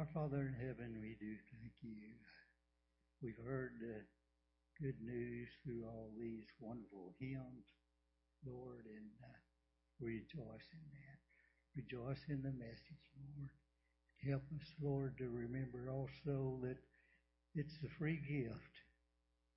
Our 0.00 0.08
Father 0.16 0.48
in 0.48 0.56
heaven, 0.56 0.96
we 0.96 1.12
do 1.20 1.36
thank 1.52 1.76
you. 1.84 2.08
We've 3.20 3.44
heard 3.44 3.76
the 3.84 4.00
good 4.80 4.96
news 5.04 5.52
through 5.60 5.84
all 5.84 6.08
these 6.16 6.48
wonderful 6.56 7.12
hymns, 7.20 7.68
Lord, 8.48 8.88
and 8.88 9.12
uh, 9.20 9.36
rejoice 10.00 10.68
in 10.72 10.86
that. 10.88 11.20
Rejoice 11.76 12.24
in 12.32 12.40
the 12.40 12.56
message, 12.56 13.04
Lord. 13.12 13.52
Help 14.24 14.48
us, 14.56 14.72
Lord, 14.80 15.20
to 15.20 15.28
remember 15.28 15.92
also 15.92 16.56
that 16.64 16.80
it's 17.52 17.76
a 17.84 17.92
free 18.00 18.24
gift 18.24 18.74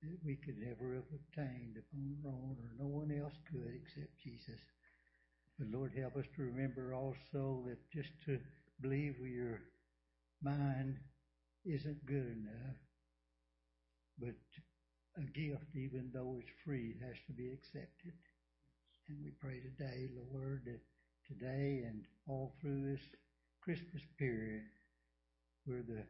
that 0.04 0.20
we 0.28 0.36
could 0.36 0.60
never 0.60 0.92
have 0.92 1.08
obtained 1.08 1.80
upon 1.80 2.20
our 2.20 2.36
own, 2.36 2.60
or 2.60 2.76
no 2.76 2.92
one 2.92 3.08
else 3.16 3.40
could 3.48 3.80
except 3.80 4.12
Jesus. 4.20 4.60
But 5.56 5.72
Lord, 5.72 5.96
help 5.96 6.20
us 6.20 6.28
to 6.36 6.42
remember 6.42 6.92
also 6.92 7.64
that 7.64 7.80
just 7.88 8.12
to 8.26 8.36
believe 8.82 9.16
we 9.16 9.40
are 9.40 9.62
mind 10.44 10.98
isn't 11.64 12.06
good 12.06 12.36
enough. 12.36 12.76
But 14.18 14.36
a 15.16 15.22
gift, 15.22 15.74
even 15.74 16.10
though 16.12 16.36
it's 16.38 16.52
free, 16.64 16.94
has 17.00 17.16
to 17.26 17.32
be 17.32 17.50
accepted. 17.52 18.12
And 19.08 19.18
we 19.24 19.32
pray 19.40 19.60
today, 19.60 20.08
Lord, 20.32 20.62
that 20.66 20.80
today 21.26 21.84
and 21.86 22.04
all 22.28 22.54
through 22.60 22.92
this 22.92 23.02
Christmas 23.62 24.02
period, 24.18 24.62
where 25.64 25.82
the 25.82 26.04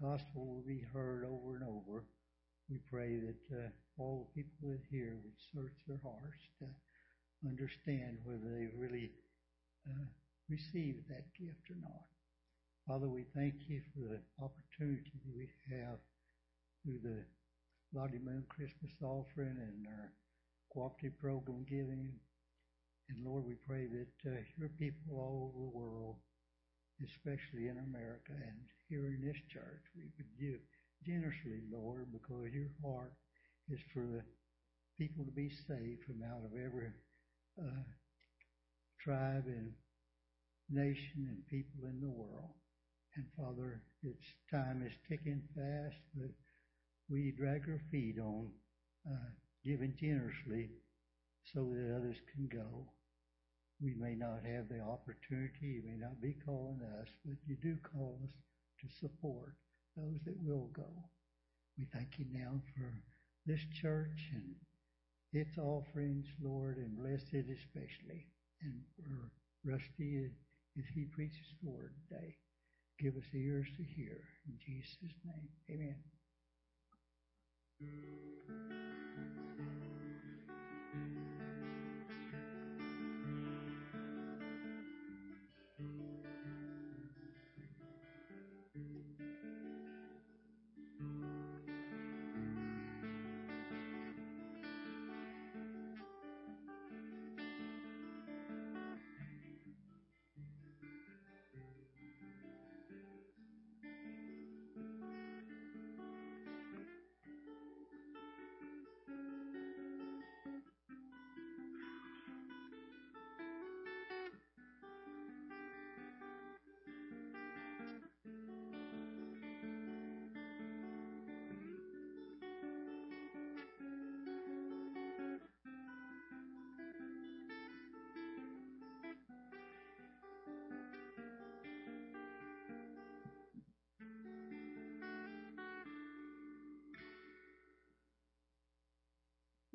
gospel 0.00 0.46
will 0.46 0.64
be 0.66 0.82
heard 0.92 1.24
over 1.24 1.56
and 1.56 1.64
over, 1.64 2.04
we 2.70 2.78
pray 2.90 3.16
that 3.16 3.56
uh, 3.56 3.68
all 3.98 4.28
the 4.34 4.42
people 4.42 4.70
that 4.70 4.80
hear 4.90 5.16
would 5.24 5.38
search 5.52 5.74
their 5.86 6.00
hearts 6.02 6.42
to 6.60 6.66
understand 7.48 8.18
whether 8.24 8.44
they 8.44 8.68
really 8.76 9.10
uh, 9.88 10.06
received 10.48 11.08
that 11.08 11.32
gift 11.38 11.70
or 11.70 11.80
not. 11.80 12.06
Father, 12.88 13.04
we 13.06 13.28
thank 13.36 13.68
you 13.68 13.84
for 13.92 14.16
the 14.16 14.20
opportunity 14.40 15.12
that 15.20 15.36
we 15.36 15.44
have 15.76 16.00
through 16.80 17.04
the 17.04 17.20
Lottie 17.92 18.16
Moon 18.16 18.48
Christmas 18.48 18.96
offering 19.04 19.60
and 19.60 19.84
our 19.92 20.08
cooperative 20.72 21.20
program 21.20 21.68
giving. 21.68 22.16
And 23.12 23.20
Lord, 23.20 23.44
we 23.44 23.60
pray 23.68 23.92
that 23.92 24.16
uh, 24.24 24.40
your 24.56 24.72
people 24.80 25.20
all 25.20 25.52
over 25.52 25.68
the 25.68 25.76
world, 25.76 26.16
especially 27.04 27.68
in 27.68 27.76
America 27.76 28.32
and 28.32 28.56
here 28.88 29.04
in 29.04 29.20
this 29.20 29.36
church, 29.52 29.84
we 29.92 30.08
would 30.16 30.32
give 30.40 30.64
generously, 31.04 31.68
Lord, 31.68 32.08
because 32.08 32.48
your 32.56 32.72
heart 32.80 33.12
is 33.68 33.84
for 33.92 34.00
the 34.00 34.24
people 34.96 35.26
to 35.26 35.36
be 35.36 35.52
saved 35.68 36.08
from 36.08 36.24
out 36.24 36.40
of 36.40 36.56
every 36.56 36.88
uh, 37.60 37.84
tribe 39.04 39.44
and 39.44 39.76
nation 40.72 41.28
and 41.28 41.52
people 41.52 41.84
in 41.84 42.00
the 42.00 42.08
world. 42.08 42.56
And 43.18 43.26
Father, 43.36 43.82
its 44.04 44.26
time 44.48 44.80
is 44.86 44.92
ticking 45.08 45.42
fast, 45.56 45.98
but 46.14 46.30
we 47.10 47.34
drag 47.36 47.68
our 47.68 47.80
feet 47.90 48.14
on 48.16 48.52
uh, 49.10 49.30
giving 49.64 49.92
generously 49.98 50.70
so 51.52 51.64
that 51.74 51.96
others 51.96 52.18
can 52.32 52.46
go. 52.46 52.86
We 53.82 53.96
may 53.98 54.14
not 54.14 54.46
have 54.46 54.68
the 54.68 54.82
opportunity, 54.86 55.66
you 55.66 55.82
may 55.84 55.98
not 55.98 56.20
be 56.20 56.36
calling 56.46 56.78
us, 57.00 57.08
but 57.24 57.34
you 57.44 57.56
do 57.60 57.76
call 57.92 58.20
us 58.22 58.30
to 58.82 58.98
support 59.00 59.56
those 59.96 60.20
that 60.24 60.38
will 60.40 60.70
go. 60.72 61.10
We 61.76 61.88
thank 61.92 62.20
you 62.20 62.26
now 62.32 62.62
for 62.76 63.02
this 63.46 63.64
church 63.82 64.30
and 64.32 64.54
its 65.32 65.58
offerings, 65.58 66.26
Lord, 66.40 66.76
and 66.76 66.96
bless 66.96 67.22
it 67.32 67.46
especially. 67.50 68.28
And 68.62 68.80
for 68.94 69.32
Rusty 69.64 70.30
as 70.78 70.84
he 70.94 71.06
preaches 71.06 71.52
word 71.64 71.94
today. 72.08 72.36
Give 73.00 73.16
us 73.16 73.24
ears 73.34 73.68
to 73.76 73.82
hear. 73.84 74.18
In 74.46 74.58
Jesus' 74.58 75.14
name, 75.24 75.48
amen. 75.70 75.96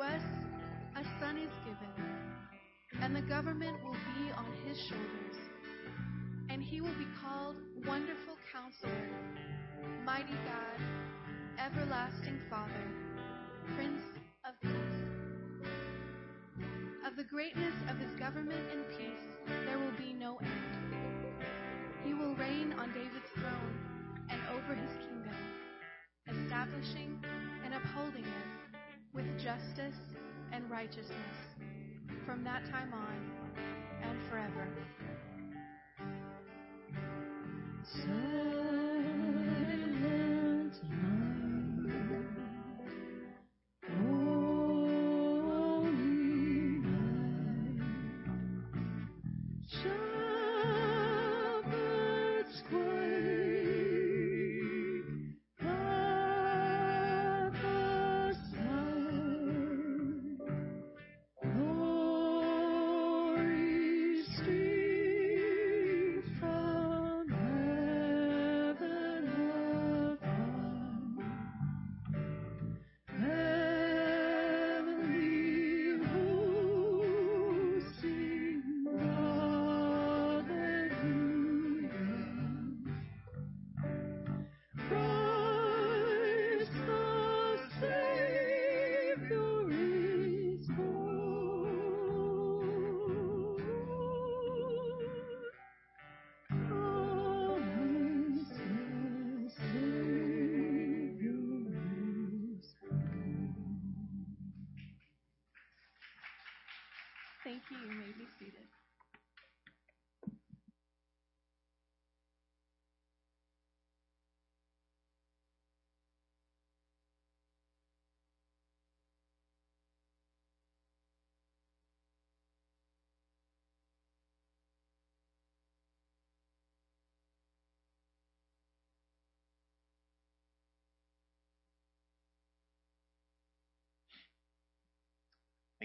Us 0.00 0.22
a 0.96 1.02
son 1.20 1.36
is 1.38 1.50
given, 1.64 3.02
and 3.02 3.14
the 3.14 3.22
government 3.22 3.82
will 3.84 3.92
be 3.92 4.30
on 4.32 4.52
his 4.66 4.78
shoulders. 4.88 5.36
And 6.50 6.62
he 6.62 6.80
will 6.80 6.94
be 6.98 7.06
called 7.22 7.56
Wonderful 7.86 8.36
Counselor, 8.52 9.08
Mighty 10.04 10.32
God, 10.32 10.80
Everlasting 11.58 12.40
Father, 12.48 12.88
Prince 13.76 14.02
of 14.46 14.54
Peace. 14.62 14.98
Of 17.06 17.16
the 17.16 17.24
greatness 17.24 17.74
of 17.90 17.98
his 17.98 18.10
government 18.18 18.64
and 18.72 18.87
righteousness 30.78 31.38
from 32.24 32.44
that 32.44 32.64
time 32.70 32.94
on 32.94 33.16
and 34.04 34.16
forever. 34.30 34.68
Silent 37.82 38.27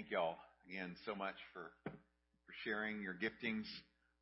Thank 0.04 0.12
y'all 0.12 0.36
again 0.70 0.98
so 1.06 1.16
much 1.16 1.36
for, 1.54 1.72
for 1.86 2.54
sharing 2.66 3.02
your 3.02 3.14
giftings 3.14 3.64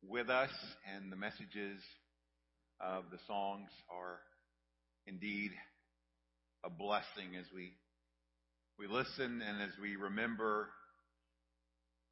with 0.08 0.30
us 0.30 0.50
and 0.94 1.10
the 1.10 1.16
messages 1.16 1.80
of 2.80 3.04
the 3.10 3.18
songs 3.26 3.68
are 3.90 4.20
indeed 5.08 5.50
a 6.64 6.70
blessing 6.70 7.34
as 7.36 7.46
we 7.52 7.72
we 8.78 8.86
listen 8.86 9.42
and 9.42 9.60
as 9.60 9.70
we 9.80 9.96
remember 9.96 10.68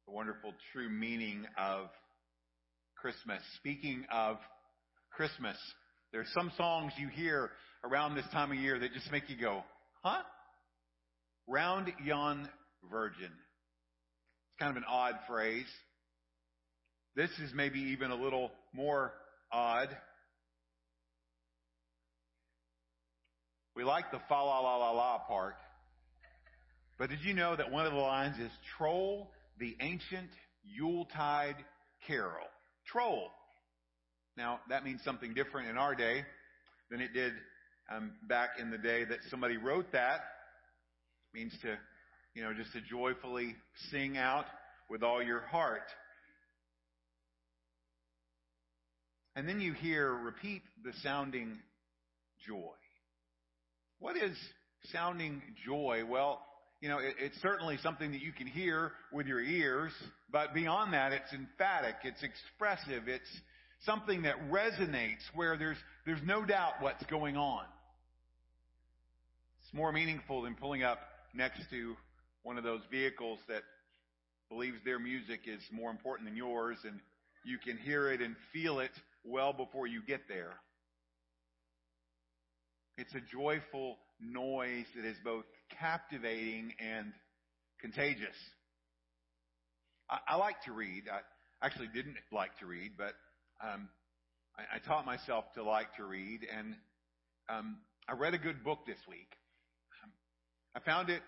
the 0.05 0.13
wonderful 0.13 0.53
true 0.73 0.89
meaning 0.89 1.45
of 1.57 1.87
Christmas. 2.97 3.41
Speaking 3.55 4.05
of 4.11 4.35
Christmas, 5.11 5.55
there's 6.11 6.27
some 6.33 6.51
songs 6.57 6.91
you 6.97 7.07
hear 7.07 7.51
around 7.85 8.15
this 8.15 8.27
time 8.33 8.51
of 8.51 8.57
year 8.57 8.77
that 8.79 8.91
just 8.93 9.09
make 9.13 9.29
you 9.29 9.37
go, 9.39 9.63
huh? 10.03 10.23
Round 11.47 11.93
yon 12.03 12.49
virgin. 12.89 13.31
Kind 14.61 14.77
of 14.77 14.83
an 14.83 14.87
odd 14.87 15.15
phrase. 15.27 15.65
This 17.15 17.31
is 17.43 17.51
maybe 17.51 17.79
even 17.79 18.11
a 18.11 18.15
little 18.15 18.51
more 18.75 19.11
odd. 19.51 19.89
We 23.75 23.83
like 23.83 24.11
the 24.11 24.19
fa 24.27 24.35
la 24.35 24.59
la 24.59 24.77
la 24.77 24.91
la 24.91 25.17
part. 25.27 25.55
But 26.99 27.09
did 27.09 27.21
you 27.23 27.33
know 27.33 27.55
that 27.55 27.71
one 27.71 27.87
of 27.87 27.93
the 27.93 27.97
lines 27.97 28.37
is 28.37 28.51
Troll 28.77 29.31
the 29.59 29.75
ancient 29.81 30.29
Yuletide 30.63 31.55
carol? 32.05 32.45
Troll. 32.85 33.31
Now, 34.37 34.59
that 34.69 34.83
means 34.83 35.01
something 35.03 35.33
different 35.33 35.69
in 35.69 35.77
our 35.79 35.95
day 35.95 36.23
than 36.91 37.01
it 37.01 37.13
did 37.15 37.33
um, 37.91 38.11
back 38.29 38.51
in 38.59 38.69
the 38.69 38.77
day 38.77 39.05
that 39.05 39.21
somebody 39.31 39.57
wrote 39.57 39.91
that. 39.93 40.19
It 41.33 41.39
means 41.39 41.53
to, 41.63 41.79
you 42.33 42.43
know, 42.43 42.53
just 42.53 42.71
to 42.73 42.81
joyfully 42.81 43.55
sing 43.91 44.17
out 44.17 44.45
with 44.89 45.03
all 45.03 45.21
your 45.21 45.41
heart. 45.41 45.87
And 49.35 49.47
then 49.47 49.61
you 49.61 49.73
hear 49.73 50.13
repeat 50.13 50.61
the 50.83 50.91
sounding 51.01 51.59
joy. 52.45 52.75
What 53.99 54.17
is 54.17 54.35
sounding 54.91 55.41
joy. 55.65 56.03
Well, 56.07 56.41
you 56.81 56.89
know, 56.89 56.97
it, 56.99 57.15
it's 57.19 57.39
certainly 57.41 57.77
something 57.83 58.11
that 58.11 58.21
you 58.21 58.31
can 58.31 58.47
hear 58.47 58.91
with 59.11 59.27
your 59.27 59.41
ears, 59.41 59.91
but 60.31 60.53
beyond 60.53 60.93
that, 60.93 61.13
it's 61.13 61.31
emphatic, 61.33 61.95
it's 62.03 62.23
expressive, 62.23 63.07
it's 63.07 63.29
something 63.85 64.23
that 64.23 64.35
resonates 64.49 65.21
where 65.35 65.57
there's, 65.57 65.77
there's 66.05 66.21
no 66.25 66.43
doubt 66.43 66.73
what's 66.79 67.03
going 67.05 67.37
on. 67.37 67.65
It's 69.63 69.73
more 69.73 69.91
meaningful 69.91 70.41
than 70.41 70.55
pulling 70.55 70.83
up 70.83 70.99
next 71.33 71.61
to 71.69 71.95
one 72.43 72.57
of 72.57 72.63
those 72.63 72.81
vehicles 72.89 73.39
that 73.47 73.61
believes 74.49 74.77
their 74.83 74.99
music 74.99 75.41
is 75.45 75.61
more 75.71 75.91
important 75.91 76.27
than 76.27 76.35
yours 76.35 76.77
and 76.83 76.99
you 77.45 77.57
can 77.57 77.77
hear 77.77 78.11
it 78.11 78.21
and 78.21 78.35
feel 78.53 78.79
it 78.79 78.91
well 79.23 79.53
before 79.53 79.87
you 79.87 80.01
get 80.05 80.21
there. 80.27 80.53
It's 82.97 83.13
a 83.15 83.21
joyful 83.21 83.97
noise 84.19 84.85
that 84.95 85.05
is 85.05 85.15
both 85.23 85.45
captivating 85.79 86.73
and 86.79 87.13
contagious. 87.79 88.35
I, 90.09 90.19
I 90.27 90.35
like 90.35 90.61
to 90.65 90.71
read. 90.71 91.03
I 91.11 91.65
actually 91.65 91.87
didn't 91.93 92.17
like 92.31 92.57
to 92.59 92.65
read, 92.65 92.91
but 92.97 93.13
um, 93.63 93.89
I, 94.57 94.75
I, 94.75 94.79
taught 94.87 95.05
myself 95.05 95.45
to 95.55 95.63
like 95.63 95.95
to 95.97 96.03
read, 96.03 96.41
and 96.55 96.75
um, 97.49 97.77
I 98.07 98.13
read 98.13 98.33
a 98.33 98.39
good 98.39 98.63
book 98.63 98.79
this 98.85 98.97
week. 99.07 99.29
I 100.75 100.79
found 100.79 101.09
it 101.09 101.21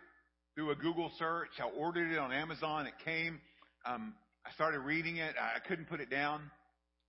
through 0.55 0.71
a 0.71 0.75
Google 0.75 1.11
search. 1.17 1.49
I 1.59 1.69
ordered 1.77 2.11
it 2.11 2.17
on 2.17 2.31
Amazon. 2.31 2.85
It 2.85 2.93
came. 3.03 3.39
Um, 3.85 4.13
I 4.45 4.51
started 4.53 4.79
reading 4.79 5.17
it. 5.17 5.35
I 5.39 5.59
couldn't 5.67 5.89
put 5.89 5.99
it 5.99 6.09
down. 6.09 6.41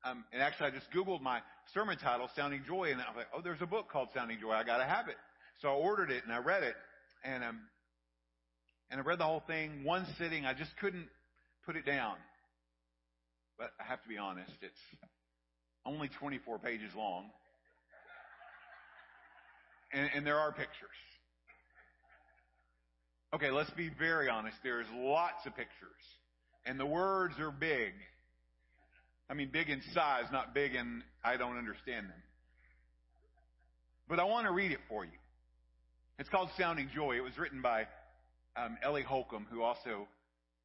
Um, 0.05 0.25
and 0.33 0.43
actually, 0.43 0.69
I 0.69 0.71
just 0.71 0.87
Googled 0.93 1.23
my 1.23 1.41
sermon 1.73 1.97
title, 1.99 2.29
Sounding 2.37 2.63
Joy, 2.67 2.91
and 2.93 3.01
I 3.01 3.09
was 3.09 3.17
like, 3.17 3.27
oh, 3.35 3.41
there's 3.43 3.63
a 3.63 3.67
book 3.67 3.91
called 3.91 4.09
Sounding 4.15 4.39
Joy. 4.41 4.53
I 4.53 4.65
got 4.65 4.79
to 4.79 4.85
have 4.85 5.09
it. 5.09 5.17
So 5.61 5.69
I 5.69 5.73
ordered 5.73 6.11
it 6.11 6.25
and 6.25 6.33
I 6.33 6.39
read 6.39 6.63
it, 6.63 6.75
and 7.25 7.45
um, 7.45 7.61
and 8.91 9.01
I 9.01 9.05
read 9.05 9.19
the 9.19 9.25
whole 9.25 9.43
thing 9.47 9.85
one 9.85 10.07
sitting. 10.19 10.45
I 10.45 10.53
just 10.53 10.77
couldn't 10.81 11.09
put 11.65 11.77
it 11.77 11.87
down. 11.87 12.17
But 13.59 13.71
I 13.81 13.85
have 13.85 14.03
to 14.03 14.09
be 14.09 14.19
honest, 14.19 14.51
it's 14.63 14.81
only 15.87 16.11
24 16.19 16.59
pages 16.59 16.91
long, 16.97 17.31
and, 19.93 20.11
and 20.15 20.27
there 20.27 20.39
are 20.39 20.51
pictures. 20.51 20.91
Okay, 23.35 23.51
let's 23.51 23.71
be 23.71 23.91
very 23.99 24.29
honest. 24.29 24.57
There's 24.63 24.87
lots 24.95 25.45
of 25.45 25.57
pictures, 25.57 25.91
and 26.67 26.79
the 26.79 26.87
words 26.87 27.35
are 27.41 27.51
big. 27.51 27.91
I 29.29 29.35
mean, 29.35 29.51
big 29.53 29.71
in 29.71 29.83
size, 29.93 30.27
not 30.31 30.55
big 30.55 30.77
in 30.77 31.03
I 31.25 31.37
don't 31.37 31.59
understand 31.59 32.07
them. 32.07 32.23
But 34.09 34.21
I 34.21 34.25
want 34.25 34.47
to 34.47 34.53
read 34.53 34.71
it 34.71 34.79
for 34.89 35.05
you. 35.05 35.19
It's 36.21 36.29
called 36.29 36.51
Sounding 36.57 36.89
Joy. 36.95 37.17
It 37.17 37.25
was 37.25 37.37
written 37.37 37.61
by 37.61 37.89
um, 38.57 38.79
Ellie 38.85 39.03
Holcomb, 39.03 39.49
who 39.51 39.63
also 39.63 40.07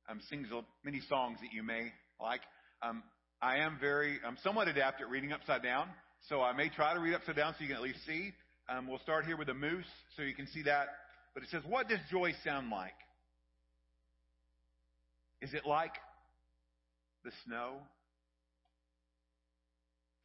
um, 0.07 0.21
sings 0.29 0.45
many 0.85 1.01
songs 1.09 1.39
that 1.41 1.51
you 1.51 1.63
may 1.63 1.91
like. 2.21 2.41
Um, 2.83 3.01
I 3.41 3.57
am 3.57 3.79
very, 3.81 4.19
I'm 4.23 4.37
somewhat 4.43 4.67
adept 4.67 5.01
at 5.01 5.09
reading 5.09 5.31
upside 5.31 5.63
down, 5.63 5.87
so 6.27 6.43
I 6.43 6.53
may 6.53 6.69
try 6.69 6.93
to 6.93 6.99
read 6.99 7.15
upside 7.15 7.35
down 7.35 7.55
so 7.57 7.63
you 7.63 7.69
can 7.69 7.77
at 7.77 7.81
least 7.81 8.05
see. 8.05 8.31
Um, 8.67 8.87
we'll 8.87 8.99
start 8.99 9.25
here 9.25 9.37
with 9.37 9.49
a 9.49 9.55
moose, 9.55 9.89
so 10.15 10.21
you 10.21 10.35
can 10.35 10.45
see 10.45 10.61
that. 10.61 10.89
But 11.39 11.47
it 11.47 11.51
says, 11.51 11.63
"What 11.63 11.87
does 11.87 12.01
joy 12.11 12.33
sound 12.43 12.69
like? 12.69 12.97
Is 15.39 15.53
it 15.53 15.65
like 15.65 15.95
the 17.23 17.31
snow? 17.45 17.81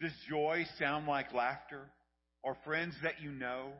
Does 0.00 0.10
joy 0.28 0.66
sound 0.76 1.06
like 1.06 1.32
laughter 1.32 1.88
or 2.42 2.56
friends 2.64 2.96
that 3.04 3.22
you 3.22 3.30
know?" 3.30 3.72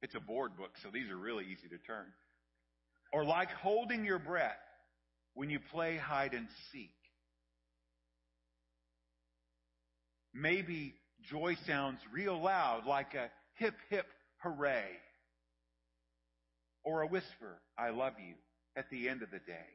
It's 0.00 0.14
a 0.14 0.20
board 0.20 0.56
book, 0.56 0.78
so 0.82 0.90
these 0.90 1.10
are 1.10 1.16
really 1.18 1.44
easy 1.44 1.68
to 1.68 1.76
turn. 1.76 2.10
Or 3.12 3.22
like 3.22 3.50
holding 3.50 4.06
your 4.06 4.18
breath 4.18 4.56
when 5.34 5.50
you 5.50 5.60
play 5.60 5.98
hide 5.98 6.32
and 6.32 6.48
seek. 6.72 6.96
Maybe 10.32 10.98
joy 11.20 11.56
sounds 11.66 12.00
real 12.10 12.40
loud, 12.40 12.86
like 12.86 13.12
a 13.12 13.30
hip 13.60 13.74
hip 13.90 14.06
hooray. 14.38 14.88
Or 16.82 17.02
a 17.02 17.06
whisper, 17.06 17.60
I 17.78 17.90
love 17.90 18.14
you, 18.26 18.34
at 18.74 18.90
the 18.90 19.08
end 19.08 19.22
of 19.22 19.30
the 19.30 19.38
day. 19.38 19.68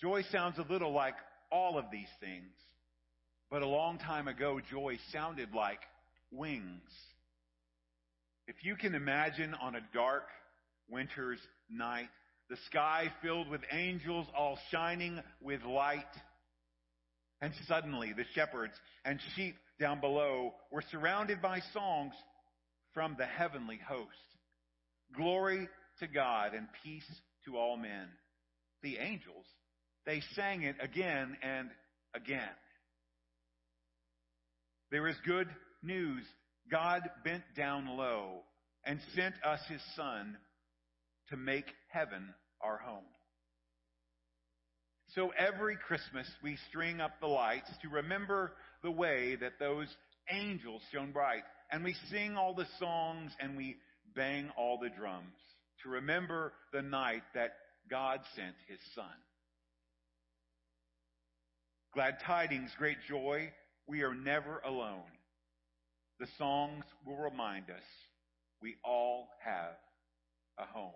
Joy 0.00 0.22
sounds 0.30 0.56
a 0.58 0.72
little 0.72 0.92
like 0.92 1.16
all 1.50 1.76
of 1.76 1.86
these 1.92 2.08
things, 2.20 2.52
but 3.50 3.62
a 3.62 3.66
long 3.66 3.98
time 3.98 4.28
ago, 4.28 4.60
joy 4.70 4.98
sounded 5.12 5.52
like 5.52 5.80
wings. 6.30 6.90
If 8.46 8.56
you 8.62 8.76
can 8.76 8.94
imagine 8.94 9.54
on 9.60 9.74
a 9.74 9.80
dark 9.92 10.24
winter's 10.88 11.40
night, 11.68 12.08
the 12.50 12.56
sky 12.66 13.10
filled 13.22 13.48
with 13.48 13.62
angels 13.72 14.26
all 14.36 14.58
shining 14.70 15.20
with 15.40 15.62
light, 15.64 16.04
and 17.40 17.52
suddenly 17.66 18.12
the 18.12 18.26
shepherds 18.34 18.74
and 19.04 19.18
sheep 19.34 19.56
down 19.80 20.00
below 20.00 20.52
were 20.70 20.84
surrounded 20.90 21.42
by 21.42 21.60
songs 21.72 22.14
from 22.94 23.16
the 23.18 23.26
heavenly 23.26 23.80
host. 23.86 24.08
Glory 25.16 25.68
to 26.00 26.06
God 26.06 26.54
and 26.54 26.66
peace 26.82 27.04
to 27.44 27.56
all 27.56 27.76
men. 27.76 28.08
The 28.82 28.96
angels, 28.98 29.46
they 30.06 30.22
sang 30.34 30.62
it 30.62 30.76
again 30.80 31.36
and 31.42 31.68
again. 32.14 32.40
There 34.90 35.08
is 35.08 35.16
good 35.26 35.48
news 35.82 36.22
God 36.70 37.02
bent 37.24 37.42
down 37.56 37.96
low 37.96 38.42
and 38.86 39.00
sent 39.14 39.34
us 39.44 39.60
his 39.68 39.80
son 39.96 40.36
to 41.30 41.36
make 41.36 41.66
heaven 41.88 42.34
our 42.62 42.78
home. 42.78 43.04
So 45.14 45.30
every 45.38 45.76
Christmas 45.76 46.26
we 46.42 46.58
string 46.68 47.00
up 47.00 47.20
the 47.20 47.26
lights 47.26 47.70
to 47.82 47.88
remember 47.88 48.52
the 48.82 48.90
way 48.90 49.36
that 49.40 49.58
those 49.60 49.86
angels 50.30 50.82
shone 50.92 51.12
bright. 51.12 51.42
And 51.74 51.82
we 51.82 51.96
sing 52.08 52.36
all 52.36 52.54
the 52.54 52.68
songs 52.78 53.32
and 53.40 53.56
we 53.56 53.74
bang 54.14 54.48
all 54.56 54.78
the 54.78 54.90
drums 54.90 55.34
to 55.82 55.88
remember 55.88 56.52
the 56.72 56.82
night 56.82 57.24
that 57.34 57.54
God 57.90 58.20
sent 58.36 58.54
his 58.68 58.78
son. 58.94 59.10
Glad 61.92 62.20
tidings, 62.24 62.70
great 62.78 62.98
joy, 63.08 63.50
we 63.88 64.02
are 64.02 64.14
never 64.14 64.62
alone. 64.64 65.02
The 66.20 66.28
songs 66.38 66.84
will 67.04 67.16
remind 67.16 67.70
us 67.70 67.82
we 68.62 68.76
all 68.84 69.30
have 69.44 69.74
a 70.60 70.66
home. 70.66 70.92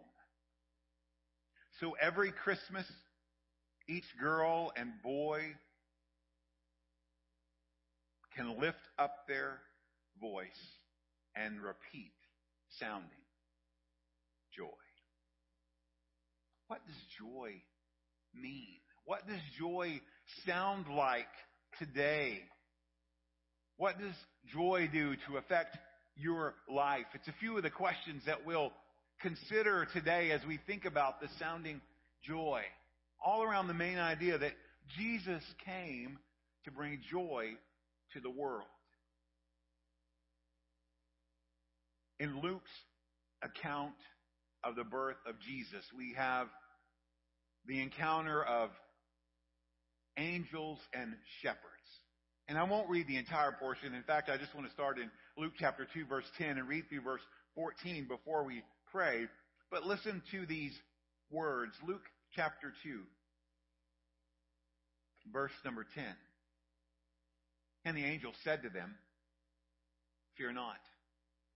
So 1.80 1.96
every 2.00 2.30
Christmas, 2.30 2.86
each 3.88 4.06
girl 4.20 4.70
and 4.76 4.92
boy 5.02 5.42
can 8.36 8.60
lift 8.60 8.78
up 8.96 9.26
their 9.26 9.58
voice 10.20 10.48
and 11.36 11.60
repeat 11.62 12.12
sounding 12.80 13.08
joy. 14.56 14.66
What 16.68 16.80
does 16.86 16.96
joy 17.18 17.52
mean? 18.34 18.78
What 19.04 19.26
does 19.26 19.40
joy 19.58 20.00
sound 20.46 20.86
like 20.88 21.26
today? 21.78 22.40
What 23.76 23.98
does 23.98 24.14
joy 24.52 24.88
do 24.92 25.14
to 25.28 25.38
affect 25.38 25.78
your 26.16 26.54
life? 26.68 27.06
It's 27.14 27.28
a 27.28 27.34
few 27.40 27.56
of 27.56 27.62
the 27.62 27.70
questions 27.70 28.22
that 28.26 28.44
we'll 28.44 28.72
consider 29.22 29.86
today 29.92 30.30
as 30.30 30.40
we 30.46 30.58
think 30.66 30.84
about 30.84 31.20
the 31.20 31.28
sounding 31.38 31.80
joy. 32.22 32.62
All 33.24 33.42
around 33.42 33.68
the 33.68 33.74
main 33.74 33.98
idea 33.98 34.36
that 34.38 34.52
Jesus 34.98 35.42
came 35.64 36.18
to 36.64 36.70
bring 36.70 37.00
joy 37.10 37.52
to 38.12 38.20
the 38.20 38.30
world. 38.30 38.66
In 42.20 42.40
Luke's 42.40 42.70
account 43.42 43.94
of 44.64 44.74
the 44.74 44.84
birth 44.84 45.16
of 45.26 45.36
Jesus, 45.40 45.84
we 45.96 46.14
have 46.16 46.48
the 47.66 47.80
encounter 47.80 48.42
of 48.42 48.70
angels 50.16 50.78
and 50.92 51.14
shepherds. 51.42 51.62
And 52.48 52.58
I 52.58 52.64
won't 52.64 52.88
read 52.88 53.06
the 53.06 53.18
entire 53.18 53.52
portion. 53.52 53.94
In 53.94 54.02
fact, 54.02 54.30
I 54.30 54.36
just 54.36 54.54
want 54.54 54.66
to 54.66 54.72
start 54.72 54.98
in 54.98 55.10
Luke 55.36 55.52
chapter 55.58 55.86
2 55.92 56.06
verse 56.06 56.24
10 56.38 56.58
and 56.58 56.68
read 56.68 56.88
through 56.88 57.02
verse 57.02 57.20
14 57.54 58.08
before 58.08 58.44
we 58.44 58.62
pray. 58.90 59.26
But 59.70 59.84
listen 59.84 60.22
to 60.32 60.46
these 60.46 60.72
words. 61.30 61.72
Luke 61.86 62.04
chapter 62.34 62.72
2 62.82 63.00
verse 65.32 65.52
number 65.64 65.86
10. 65.94 66.04
And 67.84 67.96
the 67.96 68.04
angel 68.04 68.32
said 68.44 68.62
to 68.62 68.70
them, 68.70 68.94
Fear 70.36 70.52
not, 70.52 70.78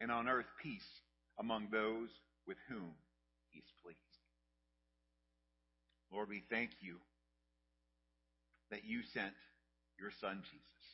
and 0.00 0.10
on 0.10 0.28
earth 0.28 0.46
peace 0.62 0.88
among 1.38 1.68
those 1.70 2.08
with 2.46 2.56
whom 2.68 2.92
he's 3.50 3.70
pleased. 3.82 3.98
Lord, 6.12 6.28
we 6.28 6.42
thank 6.50 6.70
you 6.80 6.96
that 8.70 8.84
you 8.84 9.00
sent 9.12 9.34
your 9.98 10.10
son 10.20 10.42
Jesus, 10.42 10.86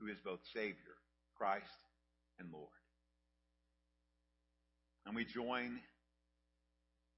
who 0.00 0.08
is 0.08 0.18
both 0.24 0.40
Savior, 0.52 0.96
Christ, 1.36 1.64
and 2.38 2.48
Lord. 2.52 2.68
And 5.06 5.14
we 5.14 5.24
join 5.24 5.78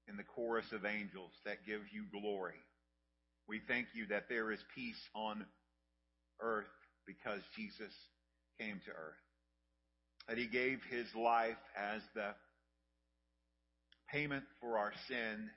in 0.07 0.17
the 0.17 0.23
chorus 0.23 0.71
of 0.71 0.85
angels 0.85 1.31
that 1.45 1.65
give 1.65 1.81
you 1.91 2.03
glory. 2.11 2.59
We 3.47 3.61
thank 3.67 3.87
you 3.93 4.07
that 4.07 4.29
there 4.29 4.51
is 4.51 4.59
peace 4.75 5.01
on 5.15 5.45
earth 6.41 6.65
because 7.05 7.41
Jesus 7.55 7.93
came 8.59 8.81
to 8.85 8.91
earth. 8.91 9.26
That 10.27 10.37
he 10.37 10.47
gave 10.47 10.79
his 10.89 11.07
life 11.15 11.57
as 11.75 12.01
the 12.13 12.35
payment 14.11 14.43
for 14.61 14.77
our 14.77 14.91
sin 15.07 15.49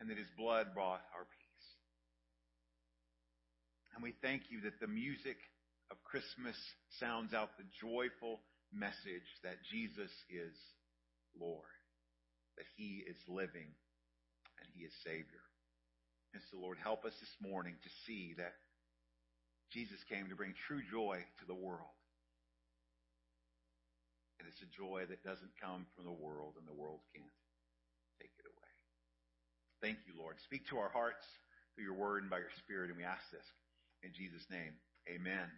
and 0.00 0.10
that 0.10 0.18
his 0.18 0.30
blood 0.36 0.68
brought 0.74 1.02
our 1.14 1.24
peace. 1.24 1.68
And 3.94 4.02
we 4.02 4.14
thank 4.22 4.42
you 4.50 4.60
that 4.62 4.80
the 4.80 4.86
music 4.86 5.36
of 5.90 5.96
Christmas 6.04 6.56
sounds 7.00 7.34
out 7.34 7.50
the 7.56 7.66
joyful 7.80 8.40
message 8.72 9.26
that 9.42 9.58
Jesus 9.72 10.12
is 10.30 10.54
Lord, 11.34 11.72
that 12.56 12.66
he 12.76 13.02
is 13.08 13.16
living 13.26 13.72
and 14.60 14.66
he 14.74 14.84
is 14.84 14.92
Savior. 15.04 15.42
And 16.34 16.42
so, 16.50 16.60
Lord, 16.60 16.78
help 16.82 17.04
us 17.04 17.14
this 17.18 17.36
morning 17.40 17.74
to 17.82 17.90
see 18.06 18.34
that 18.36 18.54
Jesus 19.72 19.98
came 20.08 20.28
to 20.28 20.36
bring 20.36 20.54
true 20.68 20.82
joy 20.90 21.24
to 21.40 21.44
the 21.46 21.54
world. 21.54 21.97
And 24.38 24.46
it's 24.46 24.62
a 24.62 24.70
joy 24.70 25.04
that 25.08 25.24
doesn't 25.24 25.50
come 25.60 25.86
from 25.94 26.04
the 26.06 26.14
world, 26.14 26.54
and 26.58 26.66
the 26.66 26.78
world 26.78 27.00
can't 27.14 27.34
take 28.22 28.30
it 28.38 28.46
away. 28.46 28.74
Thank 29.82 29.98
you, 30.06 30.14
Lord. 30.18 30.36
Speak 30.44 30.66
to 30.68 30.78
our 30.78 30.90
hearts 30.90 31.26
through 31.74 31.84
your 31.84 31.94
word 31.98 32.22
and 32.22 32.30
by 32.30 32.38
your 32.38 32.54
spirit, 32.58 32.90
and 32.90 32.98
we 32.98 33.04
ask 33.04 33.22
this 33.30 33.46
in 34.02 34.10
Jesus' 34.14 34.46
name. 34.50 34.78
Amen. 35.08 35.50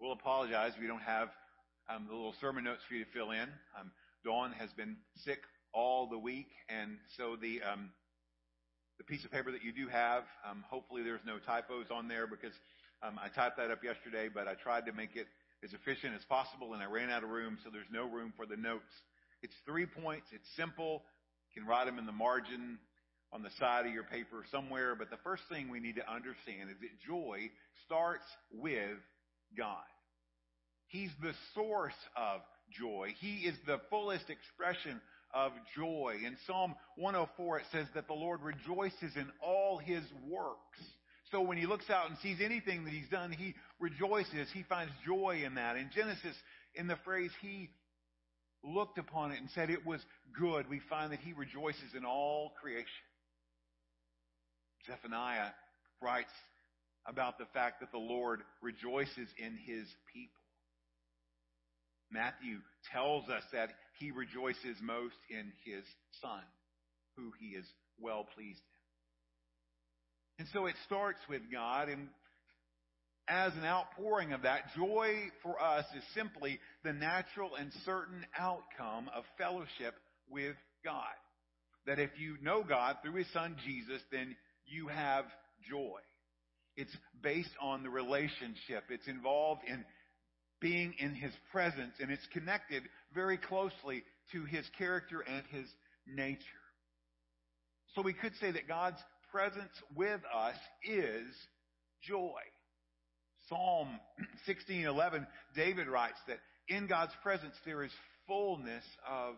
We'll 0.00 0.12
apologize. 0.12 0.72
We 0.80 0.86
don't 0.86 1.02
have 1.02 1.28
um, 1.88 2.06
the 2.08 2.14
little 2.14 2.34
sermon 2.40 2.64
notes 2.64 2.82
for 2.88 2.94
you 2.94 3.04
to 3.04 3.10
fill 3.10 3.32
in. 3.32 3.48
Um, 3.78 3.92
Dawn 4.24 4.52
has 4.52 4.72
been 4.72 4.96
sick 5.16 5.40
all 5.74 6.08
the 6.08 6.18
week, 6.18 6.48
and 6.68 6.96
so 7.16 7.36
the 7.36 7.60
um, 7.62 7.90
the 8.98 9.04
piece 9.04 9.24
of 9.24 9.32
paper 9.32 9.50
that 9.50 9.64
you 9.64 9.72
do 9.72 9.88
have, 9.88 10.24
um, 10.48 10.62
hopefully 10.68 11.02
there's 11.02 11.24
no 11.26 11.38
typos 11.38 11.86
on 11.90 12.06
there 12.06 12.26
because 12.26 12.52
um, 13.02 13.18
I 13.22 13.28
typed 13.28 13.56
that 13.56 13.70
up 13.70 13.82
yesterday, 13.82 14.28
but 14.28 14.46
I 14.46 14.54
tried 14.54 14.84
to 14.86 14.92
make 14.92 15.16
it 15.16 15.26
as 15.64 15.72
efficient 15.72 16.14
as 16.14 16.24
possible, 16.24 16.74
and 16.74 16.82
I 16.82 16.86
ran 16.86 17.10
out 17.10 17.22
of 17.22 17.30
room, 17.30 17.58
so 17.62 17.70
there's 17.70 17.90
no 17.92 18.08
room 18.08 18.32
for 18.36 18.46
the 18.46 18.56
notes. 18.56 18.92
It's 19.42 19.54
three 19.66 19.86
points. 19.86 20.26
It's 20.32 20.48
simple. 20.56 21.02
You 21.48 21.62
can 21.62 21.68
write 21.68 21.86
them 21.86 21.98
in 21.98 22.06
the 22.06 22.12
margin 22.12 22.78
on 23.32 23.42
the 23.42 23.50
side 23.58 23.86
of 23.86 23.92
your 23.92 24.04
paper 24.04 24.44
somewhere. 24.50 24.94
But 24.94 25.10
the 25.10 25.18
first 25.22 25.42
thing 25.48 25.68
we 25.68 25.80
need 25.80 25.96
to 25.96 26.12
understand 26.12 26.70
is 26.70 26.76
that 26.80 27.06
joy 27.06 27.50
starts 27.86 28.24
with 28.52 28.98
God. 29.56 29.84
He's 30.88 31.10
the 31.22 31.32
source 31.54 31.92
of 32.16 32.40
joy. 32.78 33.14
He 33.20 33.46
is 33.46 33.54
the 33.66 33.80
fullest 33.90 34.28
expression 34.28 35.00
of 35.32 35.52
joy. 35.76 36.16
In 36.24 36.36
Psalm 36.46 36.74
104, 36.96 37.58
it 37.60 37.64
says 37.70 37.86
that 37.94 38.08
the 38.08 38.14
Lord 38.14 38.40
rejoices 38.42 39.14
in 39.16 39.28
all 39.42 39.78
his 39.78 40.02
works. 40.28 40.80
So 41.30 41.40
when 41.40 41.58
he 41.58 41.66
looks 41.66 41.88
out 41.90 42.08
and 42.08 42.18
sees 42.18 42.38
anything 42.42 42.84
that 42.84 42.92
he's 42.92 43.08
done, 43.08 43.30
he 43.30 43.54
rejoices. 43.78 44.48
He 44.52 44.64
finds 44.64 44.92
joy 45.06 45.42
in 45.44 45.54
that. 45.54 45.76
In 45.76 45.90
Genesis, 45.94 46.34
in 46.74 46.86
the 46.86 46.96
phrase, 47.04 47.30
he 47.40 47.70
looked 48.64 48.98
upon 48.98 49.32
it 49.32 49.40
and 49.40 49.48
said 49.54 49.70
it 49.70 49.86
was 49.86 50.00
good, 50.38 50.68
we 50.68 50.80
find 50.90 51.12
that 51.12 51.20
he 51.20 51.32
rejoices 51.32 51.94
in 51.96 52.04
all 52.04 52.52
creation. 52.60 52.86
Zephaniah 54.86 55.50
writes 56.02 56.32
about 57.06 57.38
the 57.38 57.46
fact 57.54 57.80
that 57.80 57.92
the 57.92 57.98
Lord 57.98 58.40
rejoices 58.62 59.28
in 59.38 59.56
his 59.64 59.86
people. 60.12 60.40
Matthew 62.10 62.58
tells 62.92 63.28
us 63.28 63.42
that 63.52 63.70
he 63.98 64.10
rejoices 64.10 64.76
most 64.82 65.16
in 65.30 65.52
his 65.64 65.84
Son, 66.20 66.42
who 67.16 67.32
he 67.38 67.56
is 67.56 67.66
well 68.00 68.26
pleased 68.34 68.58
in. 68.58 68.79
And 70.40 70.48
so 70.54 70.64
it 70.64 70.74
starts 70.86 71.18
with 71.28 71.42
God, 71.52 71.90
and 71.90 72.08
as 73.28 73.52
an 73.52 73.64
outpouring 73.66 74.32
of 74.32 74.40
that, 74.44 74.74
joy 74.74 75.28
for 75.42 75.62
us 75.62 75.84
is 75.94 76.02
simply 76.14 76.58
the 76.82 76.94
natural 76.94 77.56
and 77.56 77.70
certain 77.84 78.24
outcome 78.38 79.10
of 79.14 79.24
fellowship 79.36 79.96
with 80.30 80.56
God. 80.82 81.12
That 81.86 81.98
if 81.98 82.08
you 82.18 82.36
know 82.40 82.64
God 82.66 82.96
through 83.02 83.16
his 83.16 83.30
Son 83.34 83.54
Jesus, 83.66 84.00
then 84.10 84.34
you 84.64 84.88
have 84.88 85.26
joy. 85.70 86.00
It's 86.74 86.96
based 87.22 87.52
on 87.60 87.82
the 87.82 87.90
relationship. 87.90 88.84
It's 88.88 89.08
involved 89.08 89.60
in 89.68 89.84
being 90.58 90.94
in 90.98 91.14
his 91.14 91.32
presence, 91.52 91.92
and 92.00 92.10
it's 92.10 92.26
connected 92.32 92.84
very 93.14 93.36
closely 93.36 94.04
to 94.32 94.46
his 94.46 94.64
character 94.78 95.20
and 95.20 95.42
his 95.50 95.66
nature. 96.06 96.40
So 97.94 98.00
we 98.00 98.14
could 98.14 98.32
say 98.40 98.52
that 98.52 98.66
God's 98.66 99.02
presence 99.32 99.72
with 99.94 100.20
us 100.34 100.56
is 100.84 101.26
joy. 102.02 102.40
Psalm 103.48 104.00
16:11, 104.46 105.26
David 105.54 105.88
writes 105.88 106.18
that 106.28 106.38
in 106.68 106.86
God's 106.86 107.14
presence 107.22 107.54
there 107.64 107.82
is 107.82 107.92
fullness 108.26 108.84
of 109.08 109.34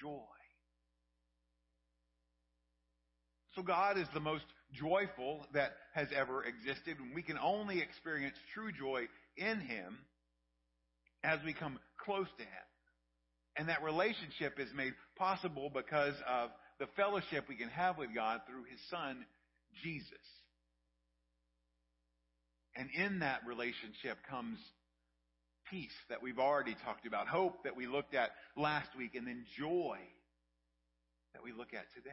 joy. 0.00 0.24
So 3.54 3.62
God 3.62 3.98
is 3.98 4.08
the 4.14 4.20
most 4.20 4.44
joyful 4.72 5.46
that 5.52 5.72
has 5.92 6.08
ever 6.14 6.44
existed, 6.44 6.98
and 6.98 7.14
we 7.14 7.22
can 7.22 7.38
only 7.38 7.80
experience 7.80 8.36
true 8.54 8.72
joy 8.72 9.08
in 9.36 9.60
Him 9.60 9.98
as 11.24 11.40
we 11.44 11.52
come 11.52 11.78
close 11.98 12.28
to 12.38 12.44
Him. 12.44 12.69
And 13.56 13.68
that 13.68 13.82
relationship 13.82 14.58
is 14.58 14.68
made 14.74 14.92
possible 15.16 15.70
because 15.74 16.14
of 16.28 16.50
the 16.78 16.86
fellowship 16.96 17.46
we 17.48 17.56
can 17.56 17.68
have 17.68 17.98
with 17.98 18.14
God 18.14 18.40
through 18.46 18.64
His 18.70 18.80
Son, 18.90 19.24
Jesus. 19.82 20.06
And 22.76 22.88
in 22.96 23.18
that 23.20 23.40
relationship 23.46 24.18
comes 24.30 24.58
peace 25.70 25.90
that 26.08 26.22
we've 26.22 26.38
already 26.38 26.76
talked 26.84 27.06
about, 27.06 27.28
hope 27.28 27.64
that 27.64 27.76
we 27.76 27.86
looked 27.86 28.14
at 28.14 28.30
last 28.56 28.88
week, 28.96 29.14
and 29.14 29.26
then 29.26 29.44
joy 29.58 29.98
that 31.34 31.42
we 31.42 31.52
look 31.52 31.74
at 31.74 31.84
today. 31.94 32.10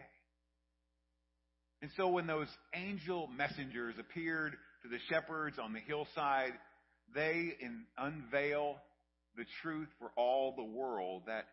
And 1.81 1.91
so 1.95 2.09
when 2.09 2.27
those 2.27 2.47
angel 2.73 3.27
messengers 3.27 3.95
appeared 3.99 4.53
to 4.81 4.89
the 4.89 4.97
shepherds 5.09 5.57
on 5.61 5.73
the 5.73 5.79
hillside, 5.79 6.53
they 7.13 7.53
unveil 7.97 8.77
the 9.37 9.45
truth 9.61 9.87
for 9.99 10.11
all 10.17 10.53
the 10.55 10.63
world 10.63 11.23
that 11.27 11.45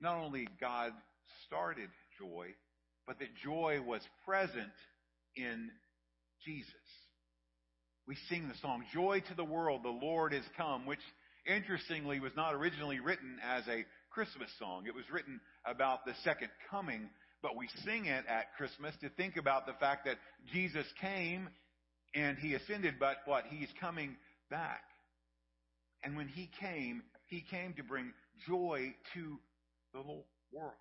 not 0.00 0.16
only 0.16 0.48
God 0.60 0.92
started 1.46 1.88
joy, 2.18 2.48
but 3.06 3.18
that 3.18 3.28
joy 3.42 3.80
was 3.84 4.02
present 4.26 4.72
in 5.36 5.70
Jesus. 6.44 6.66
We 8.06 8.16
sing 8.28 8.48
the 8.48 8.58
song, 8.60 8.82
Joy 8.92 9.22
to 9.28 9.34
the 9.34 9.44
World, 9.44 9.82
the 9.84 9.88
Lord 9.88 10.34
is 10.34 10.44
come, 10.56 10.86
which 10.86 11.00
interestingly 11.46 12.18
was 12.18 12.32
not 12.36 12.54
originally 12.54 12.98
written 12.98 13.38
as 13.44 13.66
a 13.68 13.84
Christmas 14.10 14.50
song. 14.58 14.84
It 14.86 14.94
was 14.94 15.04
written 15.12 15.40
about 15.64 16.04
the 16.04 16.14
second 16.24 16.48
coming, 16.70 17.08
but 17.42 17.56
we 17.56 17.68
sing 17.84 18.06
it 18.06 18.24
at 18.26 18.54
Christmas 18.56 18.94
to 19.02 19.10
think 19.10 19.36
about 19.36 19.66
the 19.66 19.74
fact 19.74 20.06
that 20.06 20.16
Jesus 20.52 20.86
came 21.00 21.48
and 22.14 22.36
he 22.38 22.54
ascended, 22.54 22.94
but 22.98 23.18
what? 23.26 23.44
He's 23.48 23.68
coming 23.80 24.16
back. 24.50 24.82
And 26.02 26.16
when 26.16 26.28
he 26.28 26.50
came, 26.60 27.02
he 27.26 27.44
came 27.50 27.74
to 27.74 27.82
bring 27.82 28.12
joy 28.46 28.94
to 29.14 29.38
the 29.92 30.02
whole 30.02 30.26
world. 30.52 30.72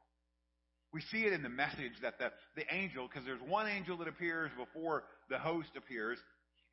We 0.91 1.01
see 1.11 1.25
it 1.25 1.33
in 1.33 1.43
the 1.43 1.49
message 1.49 1.93
that 2.01 2.17
the, 2.17 2.31
the 2.55 2.63
angel, 2.73 3.07
because 3.07 3.25
there's 3.25 3.41
one 3.47 3.67
angel 3.67 3.97
that 3.97 4.07
appears 4.07 4.49
before 4.57 5.03
the 5.29 5.37
host 5.37 5.69
appears, 5.77 6.17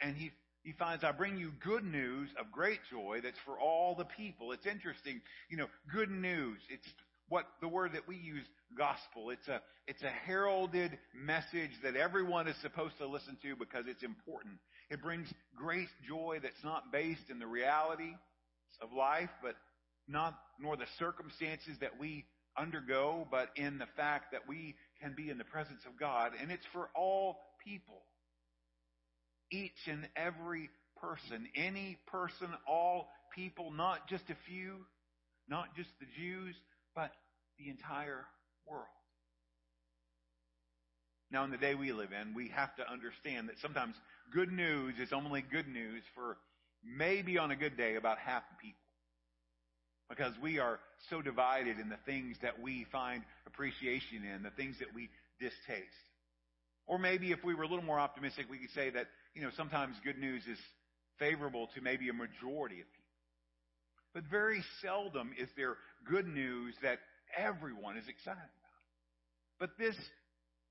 and 0.01 0.17
he, 0.17 0.31
he 0.63 0.73
finds, 0.73 1.05
I 1.05 1.13
bring 1.13 1.37
you 1.37 1.53
good 1.63 1.85
news 1.85 2.31
of 2.41 2.51
great 2.51 2.81
joy 2.91 3.21
that's 3.23 3.39
for 3.45 3.59
all 3.59 3.95
the 3.95 4.07
people. 4.07 4.53
It's 4.53 4.67
interesting, 4.67 5.21
you 5.51 5.59
know, 5.59 5.67
good 5.93 6.11
news. 6.11 6.59
It's 6.71 6.87
what 7.29 7.45
the 7.61 7.69
word 7.69 7.93
that 7.93 8.09
we 8.09 8.17
use, 8.17 8.45
gospel. 8.79 9.31
It's 9.31 9.49
a, 9.49 9.61
it's 9.87 10.03
a 10.03 10.11
heralded 10.27 10.97
message 11.15 11.73
that 11.83 11.97
everyone 11.97 12.49
is 12.49 12.57
supposed 12.63 12.97
to 12.99 13.07
listen 13.07 13.37
to 13.43 13.55
because 13.57 13.85
it's 13.87 14.03
important. 14.03 14.55
It 14.91 15.03
brings 15.03 15.29
great 15.55 15.89
joy 16.09 16.39
that's 16.43 16.65
not 16.65 16.91
based 16.91 17.29
in 17.31 17.39
the 17.39 17.47
reality 17.47 18.15
of 18.81 18.93
life, 18.93 19.31
but 19.43 19.55
not, 20.09 20.39
nor 20.61 20.77
the 20.77 20.87
circumstances 20.99 21.77
that 21.81 21.99
we 21.99 22.25
undergo, 22.59 23.27
but 23.31 23.49
in 23.57 23.79
the 23.79 23.87
fact 23.97 24.33
that 24.33 24.49
we 24.49 24.75
can 25.01 25.15
be 25.17 25.31
in 25.31 25.39
the 25.39 25.45
presence 25.45 25.83
of 25.87 25.99
God. 25.99 26.33
And 26.41 26.51
it's 26.51 26.67
for 26.73 26.89
all 26.95 27.37
people. 27.65 28.03
Each 29.51 29.87
and 29.87 30.09
every 30.17 30.71
person, 31.01 31.47
any 31.55 31.99
person, 32.07 32.49
all 32.69 33.09
people, 33.35 33.71
not 33.71 34.09
just 34.09 34.25
a 34.31 34.37
few, 34.49 34.87
not 35.49 35.77
just 35.77 35.91
the 36.01 36.07
Jews, 36.19 36.57
but 36.95 37.11
the 37.59 37.69
entire 37.69 38.25
world. 38.67 38.87
Now, 41.31 41.45
in 41.45 41.51
the 41.51 41.57
day 41.57 41.75
we 41.75 41.93
live 41.93 42.11
in, 42.13 42.35
we 42.35 42.49
have 42.49 42.75
to 42.77 42.91
understand 42.91 43.49
that 43.49 43.59
sometimes 43.61 43.97
good 44.33 44.53
news 44.53 44.95
is 45.01 45.13
only 45.13 45.43
good 45.43 45.69
news 45.69 46.03
for 46.15 46.39
maybe 46.87 47.39
on 47.39 47.51
a 47.51 47.57
good 47.57 47.77
day 47.77 47.97
about 47.97 48.19
half 48.19 48.43
the 48.51 48.57
people. 48.63 48.81
Because 50.09 50.33
we 50.41 50.59
are 50.61 50.79
so 51.11 51.21
divided 51.21 51.81
in 51.81 51.89
the 51.89 51.99
things 52.07 52.37
that 52.43 52.61
we 52.61 52.87
find 52.93 53.25
appreciation 53.47 54.25
in, 54.25 54.43
the 54.43 54.51
things 54.51 54.77
that 54.79 54.95
we 54.95 55.09
distaste. 55.41 56.07
Or 56.87 56.99
maybe 56.99 57.33
if 57.33 57.43
we 57.43 57.55
were 57.55 57.65
a 57.65 57.69
little 57.69 57.85
more 57.85 57.99
optimistic, 57.99 58.47
we 58.49 58.59
could 58.59 58.71
say 58.71 58.91
that, 58.91 59.07
you 59.35 59.43
know, 59.43 59.51
sometimes 59.57 59.97
good 60.05 60.19
news 60.19 60.43
is 60.49 60.59
favorable 61.19 61.69
to 61.75 61.81
maybe 61.81 62.09
a 62.09 62.13
majority 62.13 62.81
of 62.81 62.87
people. 62.87 63.05
But 64.15 64.25
very 64.31 64.63
seldom 64.81 65.33
is 65.39 65.49
there 65.57 65.77
good 66.09 66.27
news 66.27 66.75
that 66.83 66.99
everyone 67.37 67.97
is 67.97 68.09
excited 68.09 68.39
about. 68.39 68.77
But 69.59 69.71
this 69.79 69.97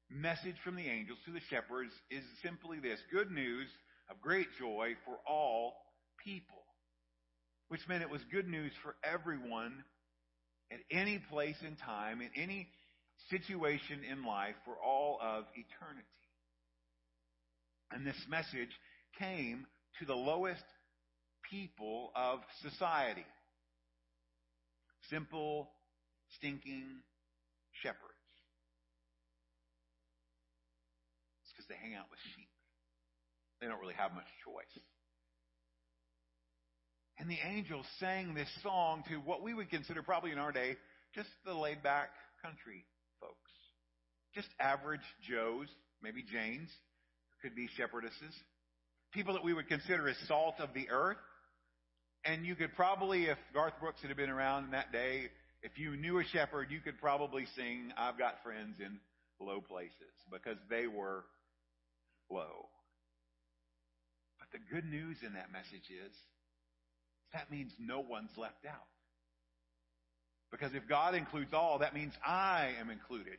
message 0.10 0.56
from 0.64 0.76
the 0.76 0.88
angels 0.88 1.20
to 1.26 1.32
the 1.32 1.42
shepherds 1.50 1.92
is 2.10 2.24
simply 2.42 2.80
this 2.80 3.00
good 3.12 3.32
news 3.32 3.68
of 4.10 4.22
great 4.22 4.48
joy 4.58 4.94
for 5.04 5.18
all 5.28 5.74
people 6.26 6.66
which 7.70 7.82
meant 7.88 8.04
it 8.04 8.10
was 8.10 8.22
good 8.32 8.48
news 8.48 8.72
for 8.84 8.96
everyone 9.04 9.84
at 10.72 10.80
any 10.92 11.20
place 11.30 11.56
in 11.66 11.76
time, 11.76 12.22
in 12.22 12.30
any 12.36 12.68
situation 13.30 14.02
in 14.10 14.26
life 14.26 14.56
for 14.66 14.76
all 14.76 15.20
of 15.22 15.46
eternity. 15.54 16.06
And 17.92 18.06
this 18.06 18.20
message 18.30 18.70
came 19.18 19.66
to 20.00 20.06
the 20.06 20.16
lowest 20.16 20.64
people 21.50 22.12
of 22.16 22.40
society. 22.62 23.26
Simple, 25.10 25.70
stinking 26.38 27.02
shepherds. 27.84 28.02
It's 31.44 31.54
because 31.54 31.68
they 31.70 31.76
hang 31.76 31.96
out 31.96 32.06
with 32.10 32.20
sheep. 32.36 32.50
They 33.62 33.68
don't 33.68 33.80
really 33.80 33.94
have 33.96 34.14
much 34.14 34.28
choice. 34.44 34.84
And 37.18 37.30
the 37.30 37.38
angels 37.46 37.86
sang 38.00 38.34
this 38.34 38.50
song 38.62 39.04
to 39.10 39.16
what 39.18 39.42
we 39.42 39.54
would 39.54 39.70
consider 39.70 40.04
probably 40.04 40.32
in 40.32 40.38
our 40.38 40.52
day 40.52 40.76
just 41.14 41.30
the 41.46 41.54
laid 41.54 41.82
back 41.82 42.10
country 42.42 42.84
folks. 43.22 43.52
Just 44.34 44.50
average 44.60 45.06
Joes, 45.28 45.68
maybe 46.04 46.24
Janes, 46.24 46.70
could 47.42 47.56
be 47.56 47.70
shepherdesses. 47.80 48.34
People 49.14 49.34
that 49.34 49.44
we 49.44 49.54
would 49.54 49.70
consider 49.70 50.10
as 50.10 50.18
salt 50.28 50.56
of 50.60 50.74
the 50.74 50.90
earth. 50.90 51.18
And 52.26 52.46
you 52.46 52.56
could 52.56 52.74
probably, 52.76 53.26
if 53.26 53.38
Garth 53.54 53.80
Brooks 53.80 54.02
had 54.02 54.16
been 54.18 54.30
around 54.30 54.66
in 54.66 54.72
that 54.72 54.92
day, 54.92 55.30
if 55.62 55.78
you 55.78 55.96
knew 55.96 56.20
a 56.20 56.24
shepherd, 56.26 56.68
you 56.70 56.82
could 56.82 57.00
probably 57.00 57.46
sing, 57.56 57.94
I've 57.98 58.18
got 58.18 58.44
friends 58.44 58.78
in 58.80 59.00
low 59.40 59.62
places, 59.62 60.14
because 60.32 60.58
they 60.70 60.88
were 60.88 61.24
low. 62.30 62.68
But 64.40 64.52
the 64.52 64.74
good 64.74 64.86
news 64.86 65.18
in 65.26 65.34
that 65.34 65.52
message 65.52 65.90
is 65.90 66.14
that 67.34 67.52
means 67.52 67.72
no 67.80 68.00
one's 68.00 68.32
left 68.38 68.66
out. 68.68 68.88
Because 70.52 70.74
if 70.74 70.88
God 70.88 71.16
includes 71.16 71.54
all, 71.54 71.80
that 71.80 71.94
means 71.94 72.14
I 72.26 72.74
am 72.80 72.90
included. 72.90 73.38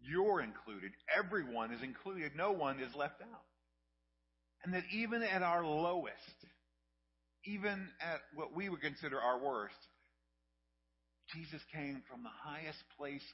You're 0.00 0.40
included. 0.40 0.92
Everyone 1.16 1.72
is 1.72 1.82
included. 1.82 2.32
No 2.36 2.52
one 2.52 2.80
is 2.80 2.94
left 2.94 3.20
out. 3.20 3.42
And 4.64 4.74
that 4.74 4.84
even 4.92 5.22
at 5.22 5.42
our 5.42 5.64
lowest, 5.64 6.14
even 7.44 7.88
at 8.00 8.20
what 8.34 8.54
we 8.54 8.68
would 8.68 8.80
consider 8.80 9.20
our 9.20 9.42
worst, 9.42 9.74
Jesus 11.34 11.60
came 11.72 12.02
from 12.10 12.22
the 12.22 12.28
highest 12.28 12.78
place 12.98 13.24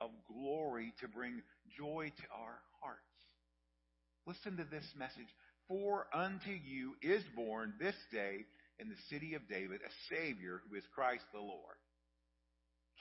of 0.00 0.10
glory 0.26 0.92
to 1.00 1.08
bring 1.08 1.42
joy 1.78 2.12
to 2.16 2.22
our 2.36 2.58
hearts. 2.82 3.00
Listen 4.26 4.56
to 4.56 4.64
this 4.64 4.86
message. 4.98 5.28
For 5.68 6.06
unto 6.12 6.50
you 6.50 6.94
is 7.02 7.22
born 7.36 7.74
this 7.80 7.94
day 8.12 8.44
in 8.82 8.90
the 8.90 8.98
city 9.08 9.34
of 9.38 9.46
David 9.46 9.78
a 9.86 9.92
Savior 10.10 10.60
who 10.66 10.74
is 10.74 10.82
Christ 10.92 11.22
the 11.32 11.38
Lord. 11.38 11.78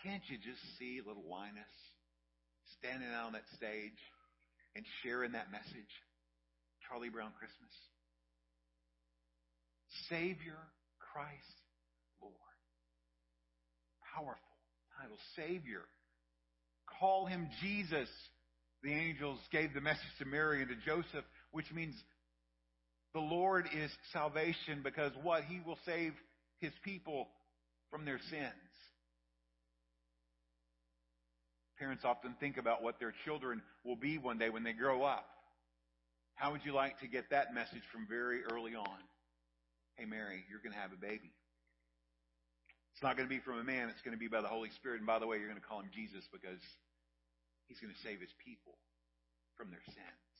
Can't 0.05 0.21
you 0.29 0.37
just 0.37 0.61
see 0.77 1.01
little 1.01 1.25
Linus 1.25 1.73
standing 2.77 3.09
out 3.09 3.27
on 3.27 3.33
that 3.33 3.49
stage 3.57 3.97
and 4.75 4.85
sharing 5.01 5.33
that 5.33 5.51
message? 5.51 5.93
Charlie 6.87 7.09
Brown 7.09 7.33
Christmas. 7.37 7.73
Savior 10.07 10.61
Christ 11.01 11.57
Lord. 12.21 12.57
Powerful 14.13 14.53
title, 15.01 15.17
Savior. 15.35 15.81
Call 16.99 17.25
him 17.25 17.49
Jesus. 17.61 18.09
The 18.83 18.93
angels 18.93 19.39
gave 19.51 19.73
the 19.73 19.81
message 19.81 20.13
to 20.19 20.25
Mary 20.25 20.61
and 20.61 20.69
to 20.69 20.77
Joseph, 20.85 21.25
which 21.51 21.71
means 21.73 21.95
the 23.13 23.19
Lord 23.19 23.67
is 23.73 23.91
salvation 24.13 24.81
because 24.83 25.11
what? 25.21 25.43
He 25.43 25.59
will 25.65 25.77
save 25.85 26.13
his 26.59 26.71
people 26.83 27.27
from 27.89 28.05
their 28.05 28.19
sins. 28.29 28.71
Parents 31.77 32.03
often 32.05 32.35
think 32.39 32.57
about 32.57 32.83
what 32.83 32.99
their 32.99 33.13
children 33.25 33.61
will 33.83 33.95
be 33.95 34.17
one 34.17 34.37
day 34.37 34.49
when 34.49 34.63
they 34.63 34.73
grow 34.73 35.03
up. 35.03 35.25
How 36.35 36.51
would 36.51 36.61
you 36.63 36.73
like 36.73 36.99
to 36.99 37.07
get 37.07 37.31
that 37.31 37.53
message 37.53 37.83
from 37.91 38.07
very 38.07 38.43
early 38.45 38.75
on? 38.75 39.01
Hey, 39.95 40.05
Mary, 40.05 40.45
you're 40.49 40.61
going 40.61 40.73
to 40.73 40.79
have 40.79 40.93
a 40.93 41.01
baby. 41.01 41.33
It's 42.93 43.03
not 43.03 43.17
going 43.17 43.27
to 43.27 43.33
be 43.33 43.41
from 43.41 43.57
a 43.57 43.63
man, 43.63 43.89
it's 43.89 44.01
going 44.01 44.15
to 44.15 44.19
be 44.19 44.27
by 44.27 44.41
the 44.41 44.47
Holy 44.47 44.69
Spirit. 44.77 44.97
And 44.97 45.07
by 45.07 45.19
the 45.19 45.27
way, 45.27 45.37
you're 45.37 45.49
going 45.49 45.59
to 45.59 45.67
call 45.67 45.81
him 45.81 45.89
Jesus 45.93 46.23
because 46.31 46.61
he's 47.67 47.79
going 47.79 47.93
to 47.93 48.01
save 48.05 48.21
his 48.21 48.31
people 48.45 48.77
from 49.57 49.69
their 49.69 49.83
sins 49.85 50.30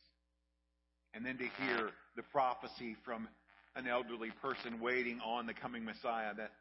and 1.14 1.26
then 1.26 1.38
to 1.38 1.44
hear 1.44 1.92
the 2.16 2.24
prophecy 2.24 2.96
from 3.04 3.28
an 3.76 3.88
elderly 3.88 4.32
person 4.42 4.80
waiting 4.80 5.20
on 5.26 5.46
the 5.46 5.54
coming 5.54 5.86
Messiah 5.86 6.34
that 6.36 6.52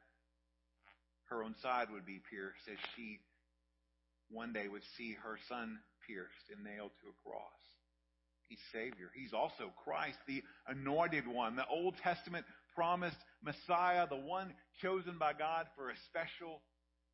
her 1.29 1.43
own 1.43 1.55
side 1.63 1.89
would 1.93 2.07
be 2.07 2.21
pierced 2.31 2.67
as 2.71 2.79
she 2.97 3.19
one 4.31 4.53
day 4.53 4.69
would 4.69 4.83
see 4.97 5.17
her 5.23 5.39
son 5.49 5.79
pierced 6.07 6.51
and 6.55 6.65
nailed 6.65 6.91
to 7.03 7.11
a 7.11 7.17
cross. 7.29 7.61
He's 8.49 8.59
Savior. 8.73 9.11
He's 9.15 9.33
also 9.33 9.71
Christ, 9.85 10.19
the 10.27 10.43
anointed 10.67 11.27
one, 11.27 11.55
the 11.55 11.67
Old 11.67 11.95
Testament 12.03 12.45
promised 12.75 13.19
Messiah, 13.43 14.07
the 14.09 14.17
one 14.17 14.53
chosen 14.83 15.19
by 15.19 15.33
God 15.33 15.67
for 15.77 15.91
a 15.91 15.95
special 16.09 16.63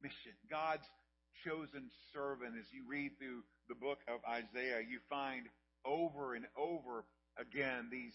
mission. 0.02 0.32
God's 0.48 0.86
chosen 1.44 1.90
servant. 2.12 2.54
As 2.58 2.64
you 2.72 2.84
read 2.88 3.12
through 3.18 3.44
the 3.68 3.74
book 3.74 3.98
of 4.08 4.20
Isaiah, 4.28 4.80
you 4.80 5.00
find 5.08 5.44
over 5.84 6.34
and 6.34 6.46
over 6.56 7.04
again 7.38 7.88
these 7.90 8.12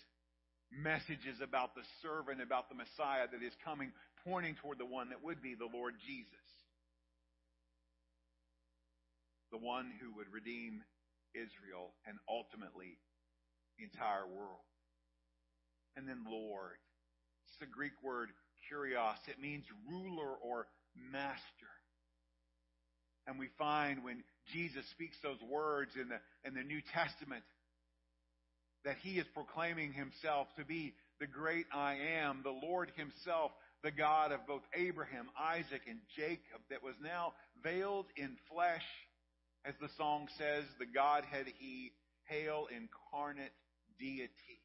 messages 0.71 1.37
about 1.43 1.75
the 1.75 1.83
servant, 2.01 2.41
about 2.41 2.69
the 2.69 2.75
Messiah 2.75 3.27
that 3.31 3.43
is 3.43 3.53
coming, 3.63 3.91
pointing 4.23 4.55
toward 4.61 4.79
the 4.79 4.85
one 4.85 5.09
that 5.09 5.23
would 5.23 5.41
be 5.41 5.55
the 5.55 5.69
Lord 5.71 5.95
Jesus. 6.07 6.47
The 9.51 9.59
one 9.59 9.91
who 9.99 10.15
would 10.15 10.31
redeem 10.31 10.81
Israel 11.35 11.91
and 12.07 12.17
ultimately 12.29 12.95
the 13.77 13.83
entire 13.83 14.25
world. 14.25 14.63
And 15.97 16.07
then 16.07 16.23
Lord. 16.23 16.79
It's 17.47 17.59
the 17.59 17.67
Greek 17.67 17.91
word 18.01 18.29
kurios. 18.71 19.19
It 19.27 19.41
means 19.41 19.65
ruler 19.89 20.39
or 20.39 20.67
master. 20.95 21.71
And 23.27 23.37
we 23.37 23.49
find 23.57 24.03
when 24.03 24.23
Jesus 24.53 24.85
speaks 24.91 25.17
those 25.21 25.41
words 25.43 25.91
in 25.99 26.07
the, 26.09 26.19
in 26.47 26.55
the 26.55 26.63
New 26.63 26.81
Testament, 26.93 27.43
that 28.85 28.97
he 29.01 29.19
is 29.19 29.25
proclaiming 29.33 29.93
himself 29.93 30.47
to 30.57 30.65
be 30.65 30.93
the 31.19 31.27
great 31.27 31.65
I 31.73 31.97
am, 32.19 32.41
the 32.43 32.49
Lord 32.49 32.91
himself, 32.95 33.51
the 33.83 33.91
God 33.91 34.31
of 34.31 34.45
both 34.47 34.63
Abraham, 34.75 35.29
Isaac, 35.39 35.81
and 35.87 35.99
Jacob, 36.15 36.61
that 36.69 36.83
was 36.83 36.95
now 37.01 37.33
veiled 37.63 38.07
in 38.15 38.37
flesh, 38.51 38.85
as 39.65 39.75
the 39.79 39.89
song 39.97 40.27
says, 40.37 40.65
the 40.79 40.85
Godhead 40.85 41.45
he, 41.59 41.91
hail 42.25 42.67
incarnate 42.71 43.53
deity. 43.99 44.61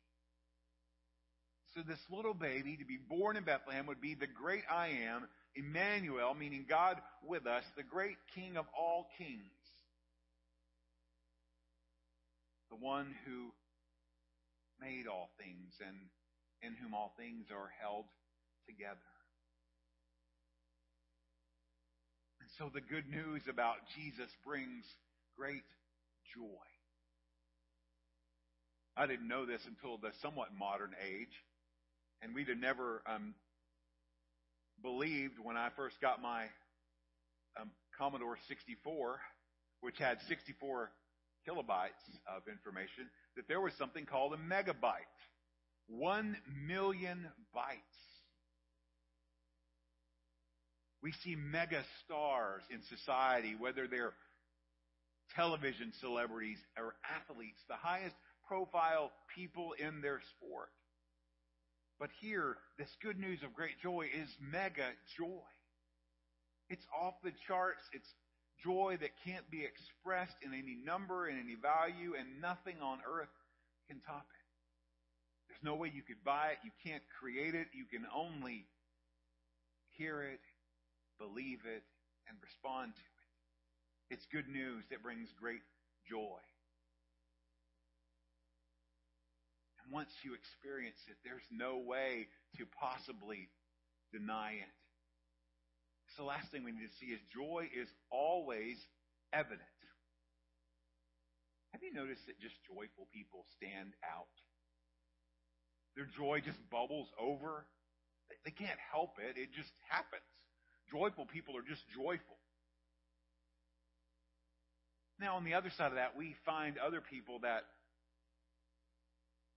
So 1.75 1.83
this 1.87 2.01
little 2.11 2.33
baby 2.33 2.79
to 2.79 2.87
be 2.87 2.97
born 2.97 3.37
in 3.37 3.45
Bethlehem 3.45 3.87
would 3.87 4.01
be 4.01 4.15
the 4.15 4.27
great 4.27 4.63
I 4.71 4.89
am 5.09 5.29
Emmanuel, 5.55 6.35
meaning 6.35 6.65
God 6.69 6.97
with 7.23 7.47
us, 7.47 7.65
the 7.77 7.83
great 7.83 8.17
King 8.35 8.57
of 8.57 8.65
all 8.79 9.09
kings. 9.19 9.41
The 12.71 12.77
one 12.77 13.15
who 13.27 13.53
made 14.81 15.07
all 15.07 15.31
things 15.39 15.73
and 15.81 15.97
in 16.63 16.75
whom 16.77 16.95
all 16.95 17.13
things 17.17 17.47
are 17.51 17.71
held 17.81 18.07
together. 18.67 19.13
And 22.41 22.49
so 22.59 22.71
the 22.73 22.81
good 22.81 23.09
news 23.09 23.43
about 23.49 23.77
Jesus 23.97 24.31
brings 24.45 24.85
great 25.37 25.67
joy. 26.35 26.67
I 28.97 29.07
didn't 29.07 29.29
know 29.29 29.45
this 29.45 29.61
until 29.67 29.99
the 29.99 30.11
somewhat 30.23 30.49
modern 30.57 30.93
age, 31.05 31.35
and 32.23 32.35
we'd 32.35 32.49
have 32.49 32.57
never 32.57 33.03
um, 33.07 33.35
believed 34.83 35.35
when 35.43 35.57
I 35.57 35.69
first 35.77 36.01
got 36.01 36.23
my 36.23 36.45
um, 37.61 37.71
Commodore 37.99 38.39
64, 38.49 39.21
which 39.81 39.99
had 39.99 40.19
64 40.29 40.91
kilobytes 41.47 42.05
of 42.27 42.49
information, 42.49 43.11
that 43.37 43.49
there 43.49 43.61
was 43.61 43.73
something 43.79 44.07
called 44.07 44.35
a 44.35 44.37
megabyte. 44.37 45.13
One 45.89 46.37
million 46.67 47.27
bytes. 47.55 47.97
We 51.03 51.13
see 51.23 51.37
mega 51.37 51.85
stars 52.05 52.63
in 52.71 52.81
society, 52.83 53.55
whether 53.59 53.87
they're 53.87 54.15
television 55.37 55.93
celebrities 56.01 56.59
or 56.77 56.95
athletes, 57.05 57.61
the 57.69 57.77
highest 57.77 58.17
profile 58.49 59.13
people 59.35 59.75
in 59.79 60.01
their 60.01 60.21
sport. 60.37 60.71
But 61.99 62.11
here, 62.21 62.57
this 62.79 62.91
good 63.03 63.19
news 63.19 63.43
of 63.43 63.55
great 63.55 63.81
joy 63.83 64.07
is 64.13 64.29
mega 64.41 64.89
joy. 65.17 65.47
It's 66.69 66.85
off 67.01 67.15
the 67.23 67.33
charts. 67.47 67.83
It's 67.93 68.09
joy 68.63 68.97
that 69.01 69.11
can't 69.25 69.49
be 69.51 69.65
expressed 69.65 70.37
in 70.43 70.53
any 70.53 70.77
number, 70.85 71.29
in 71.29 71.39
any 71.39 71.55
value, 71.55 72.15
and 72.19 72.41
nothing 72.41 72.77
on 72.83 72.99
earth 73.09 73.33
can 73.89 74.01
top 74.01 74.27
it. 74.31 74.47
There's 75.49 75.63
no 75.63 75.75
way 75.75 75.91
you 75.95 76.03
could 76.03 76.23
buy 76.25 76.53
it. 76.53 76.59
You 76.65 76.73
can't 76.85 77.03
create 77.21 77.55
it. 77.55 77.69
You 77.73 77.85
can 77.87 78.07
only 78.15 78.67
hear 79.97 80.23
it, 80.23 80.41
believe 81.19 81.61
it, 81.65 81.83
and 82.29 82.37
respond 82.43 82.95
to 82.95 83.01
it. 83.01 84.15
It's 84.15 84.27
good 84.27 84.49
news 84.49 84.85
that 84.91 85.03
brings 85.03 85.33
great 85.41 85.63
joy. 86.09 86.39
And 89.83 89.93
once 89.93 90.11
you 90.23 90.35
experience 90.35 90.99
it, 91.09 91.17
there's 91.25 91.47
no 91.51 91.79
way 91.79 92.29
to 92.59 92.67
possibly 92.79 93.49
deny 94.13 94.53
it. 94.53 94.76
So 96.17 96.25
the 96.25 96.33
last 96.33 96.49
thing 96.49 96.65
we 96.65 96.73
need 96.73 96.89
to 96.89 96.97
see 96.97 97.13
is 97.13 97.21
joy 97.29 97.69
is 97.77 97.93
always 98.09 98.81
evident. 99.37 99.61
Have 101.77 101.85
you 101.85 101.93
noticed 101.93 102.25
that 102.25 102.41
just 102.41 102.57
joyful 102.65 103.05
people 103.13 103.45
stand 103.61 103.93
out? 104.01 104.33
Their 105.93 106.09
joy 106.17 106.41
just 106.41 106.57
bubbles 106.73 107.13
over. 107.21 107.69
They 108.49 108.51
can't 108.51 108.81
help 108.81 109.21
it. 109.21 109.37
It 109.37 109.53
just 109.53 109.69
happens. 109.93 110.25
Joyful 110.89 111.29
people 111.29 111.53
are 111.53 111.67
just 111.69 111.85
joyful. 111.93 112.41
Now, 115.21 115.37
on 115.37 115.45
the 115.45 115.53
other 115.53 115.71
side 115.77 115.93
of 115.93 116.01
that, 116.01 116.17
we 116.17 116.35
find 116.45 116.79
other 116.79 117.01
people 117.05 117.41
that 117.45 117.65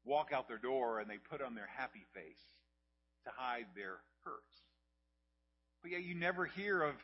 walk 0.03 0.31
out 0.35 0.47
their 0.47 0.59
door 0.59 0.99
and 0.99 1.09
they 1.09 1.19
put 1.31 1.41
on 1.41 1.55
their 1.55 1.67
happy 1.71 2.03
face 2.13 2.43
to 3.23 3.31
hide 3.35 3.67
their 3.75 4.03
hurts. 4.23 4.68
But 5.81 5.91
yet 5.91 6.03
you 6.03 6.15
never 6.15 6.45
hear 6.45 6.83
of 6.83 6.95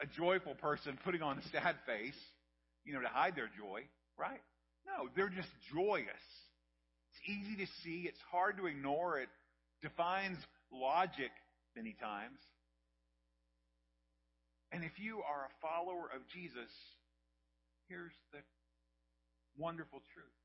a 0.00 0.06
joyful 0.06 0.54
person 0.54 0.98
putting 1.04 1.22
on 1.22 1.38
a 1.38 1.42
sad 1.50 1.76
face, 1.86 2.18
you 2.84 2.92
know, 2.92 3.00
to 3.00 3.08
hide 3.08 3.36
their 3.36 3.50
joy, 3.58 3.82
right? 4.18 4.40
No, 4.86 5.08
they're 5.14 5.28
just 5.28 5.50
joyous. 5.74 6.24
It's 7.10 7.28
easy 7.28 7.56
to 7.64 7.66
see. 7.82 8.06
It's 8.08 8.20
hard 8.30 8.56
to 8.58 8.66
ignore. 8.66 9.18
It 9.18 9.28
defines 9.82 10.38
logic 10.72 11.30
many 11.76 11.96
times. 12.00 12.38
And 14.72 14.84
if 14.84 14.92
you 14.98 15.18
are 15.26 15.50
a 15.50 15.52
follower 15.60 16.06
of 16.14 16.22
Jesus, 16.32 16.70
here's 17.88 18.14
the 18.32 18.38
wonderful 19.58 20.00
truth. 20.14 20.38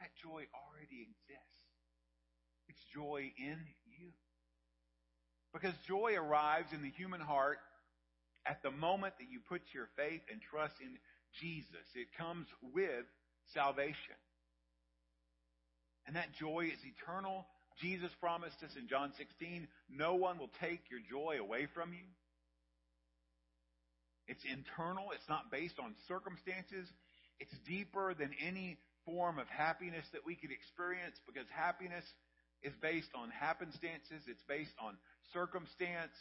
That 0.00 0.08
joy 0.22 0.48
already 0.56 1.04
exists. 1.04 1.60
It's 2.68 2.80
joy 2.94 3.30
in 3.36 3.60
you. 3.60 3.83
Because 5.54 5.72
joy 5.86 6.14
arrives 6.18 6.72
in 6.74 6.82
the 6.82 6.90
human 6.90 7.20
heart 7.20 7.58
at 8.44 8.62
the 8.62 8.72
moment 8.72 9.14
that 9.18 9.30
you 9.30 9.38
put 9.48 9.62
your 9.72 9.88
faith 9.96 10.20
and 10.30 10.42
trust 10.50 10.74
in 10.82 10.98
Jesus. 11.40 11.86
It 11.94 12.08
comes 12.18 12.46
with 12.74 13.06
salvation. 13.54 14.18
And 16.06 16.16
that 16.16 16.34
joy 16.38 16.68
is 16.74 16.80
eternal. 16.84 17.46
Jesus 17.80 18.10
promised 18.20 18.62
us 18.62 18.70
in 18.76 18.88
John 18.88 19.12
16, 19.16 19.66
no 19.88 20.14
one 20.14 20.38
will 20.38 20.50
take 20.60 20.90
your 20.90 21.00
joy 21.08 21.38
away 21.40 21.66
from 21.72 21.92
you. 21.92 22.04
It's 24.26 24.44
internal. 24.44 25.12
It's 25.14 25.28
not 25.28 25.50
based 25.50 25.78
on 25.78 25.94
circumstances. 26.08 26.88
It's 27.40 27.54
deeper 27.66 28.14
than 28.14 28.30
any 28.44 28.78
form 29.04 29.38
of 29.38 29.48
happiness 29.48 30.04
that 30.12 30.24
we 30.24 30.34
could 30.34 30.50
experience 30.50 31.16
because 31.26 31.46
happiness 31.54 32.04
is 32.62 32.72
based 32.80 33.10
on 33.14 33.28
happenstances. 33.30 34.24
It's 34.26 34.42
based 34.48 34.74
on 34.80 34.96
circumstance. 35.32 36.12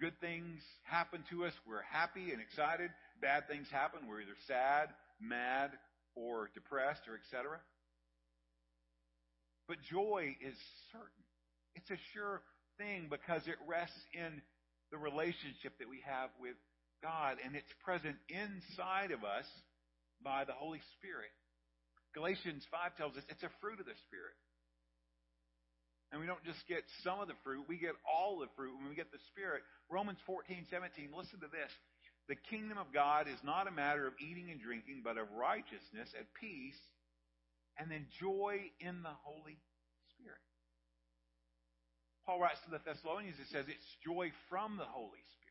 Good 0.00 0.18
things 0.20 0.62
happen 0.84 1.24
to 1.30 1.44
us. 1.44 1.52
We're 1.66 1.82
happy 1.82 2.30
and 2.32 2.40
excited. 2.40 2.90
Bad 3.20 3.48
things 3.48 3.66
happen. 3.70 4.06
We're 4.08 4.22
either 4.22 4.38
sad, 4.46 4.90
mad, 5.20 5.70
or 6.14 6.50
depressed, 6.54 7.02
or 7.08 7.14
etc. 7.14 7.58
But 9.66 9.82
joy 9.90 10.36
is 10.40 10.54
certain. 10.92 11.24
It's 11.74 11.90
a 11.90 11.98
sure 12.14 12.42
thing 12.78 13.08
because 13.10 13.42
it 13.46 13.58
rests 13.66 13.98
in 14.14 14.40
the 14.90 14.98
relationship 14.98 15.76
that 15.78 15.88
we 15.88 16.00
have 16.06 16.30
with 16.40 16.56
God, 17.02 17.36
and 17.44 17.54
it's 17.54 17.70
present 17.84 18.16
inside 18.30 19.10
of 19.10 19.22
us 19.22 19.46
by 20.22 20.44
the 20.44 20.54
Holy 20.54 20.80
Spirit. 20.98 21.30
Galatians 22.14 22.64
5 22.70 22.96
tells 22.96 23.16
us 23.16 23.22
it's 23.28 23.42
a 23.42 23.52
fruit 23.60 23.78
of 23.78 23.86
the 23.86 23.98
Spirit. 24.08 24.34
And 26.10 26.20
we 26.20 26.26
don't 26.26 26.42
just 26.44 26.64
get 26.68 26.88
some 27.04 27.20
of 27.20 27.28
the 27.28 27.36
fruit, 27.44 27.68
we 27.68 27.76
get 27.76 27.92
all 28.08 28.40
the 28.40 28.48
fruit 28.56 28.72
when 28.80 28.88
we 28.88 28.96
get 28.96 29.12
the 29.12 29.20
Spirit. 29.28 29.60
Romans 29.90 30.18
14, 30.24 30.64
17, 30.70 31.12
listen 31.12 31.40
to 31.40 31.52
this. 31.52 31.72
The 32.28 32.36
kingdom 32.48 32.76
of 32.76 32.92
God 32.92 33.28
is 33.28 33.40
not 33.44 33.68
a 33.68 33.72
matter 33.72 34.06
of 34.06 34.12
eating 34.20 34.50
and 34.50 34.60
drinking, 34.60 35.00
but 35.04 35.16
of 35.16 35.28
righteousness 35.32 36.12
and 36.16 36.24
peace, 36.40 36.76
and 37.76 37.90
then 37.90 38.08
joy 38.20 38.68
in 38.80 39.00
the 39.04 39.16
Holy 39.24 39.56
Spirit. 40.16 40.44
Paul 42.24 42.40
writes 42.40 42.60
to 42.64 42.70
the 42.70 42.80
Thessalonians, 42.84 43.40
it 43.40 43.48
says 43.48 43.64
it's 43.68 43.96
joy 44.04 44.32
from 44.48 44.76
the 44.76 44.84
Holy 44.84 45.24
Spirit. 45.36 45.48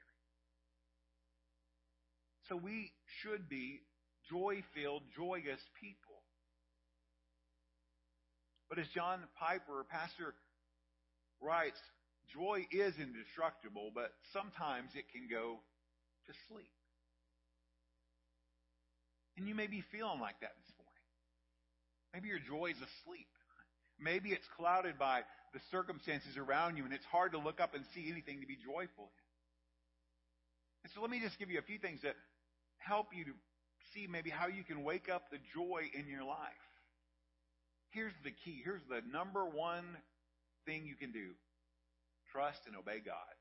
So 2.49 2.55
we 2.55 2.93
should 3.21 3.49
be 3.49 3.81
joy 4.29 4.61
filled, 4.73 5.01
joyous 5.17 5.61
people. 5.81 6.21
But 8.69 8.79
as 8.79 8.87
John 8.93 9.19
Piper, 9.39 9.85
pastor, 9.89 10.35
writes, 11.41 11.79
joy 12.33 12.65
is 12.71 12.95
indestructible, 12.99 13.91
but 13.93 14.11
sometimes 14.33 14.91
it 14.95 15.05
can 15.11 15.27
go 15.29 15.59
to 16.27 16.33
sleep. 16.49 16.71
And 19.37 19.47
you 19.47 19.55
may 19.55 19.67
be 19.67 19.83
feeling 19.91 20.19
like 20.19 20.39
that 20.41 20.53
this 20.57 20.73
morning. 20.77 21.05
Maybe 22.13 22.29
your 22.29 22.39
joy 22.41 22.71
is 22.71 22.81
asleep. 22.81 23.29
Maybe 23.99 24.29
it's 24.29 24.47
clouded 24.57 24.97
by 24.97 25.21
the 25.53 25.59
circumstances 25.71 26.37
around 26.37 26.77
you 26.77 26.85
and 26.85 26.93
it's 26.93 27.05
hard 27.05 27.31
to 27.31 27.39
look 27.39 27.59
up 27.59 27.73
and 27.73 27.83
see 27.93 28.09
anything 28.11 28.41
to 28.41 28.47
be 28.47 28.57
joyful 28.57 29.09
in. 29.09 29.25
And 30.83 30.91
so 30.93 31.01
let 31.01 31.09
me 31.09 31.19
just 31.19 31.39
give 31.39 31.49
you 31.49 31.59
a 31.59 31.65
few 31.65 31.77
things 31.77 32.01
that 32.03 32.15
help 32.77 33.07
you 33.13 33.25
to 33.25 33.31
see 33.93 34.07
maybe 34.07 34.29
how 34.29 34.47
you 34.47 34.63
can 34.63 34.83
wake 34.83 35.09
up 35.09 35.29
the 35.31 35.37
joy 35.53 35.89
in 35.93 36.07
your 36.07 36.23
life. 36.23 36.65
Here's 37.91 38.13
the 38.23 38.31
key. 38.31 38.61
Here's 38.63 38.81
the 38.89 39.01
number 39.11 39.45
one 39.45 39.85
thing 40.67 40.85
you 40.85 40.95
can 40.95 41.11
do. 41.11 41.31
Trust 42.31 42.67
and 42.67 42.75
obey 42.75 42.99
God. 42.99 43.33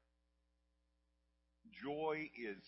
Joy 1.82 2.30
is 2.38 2.62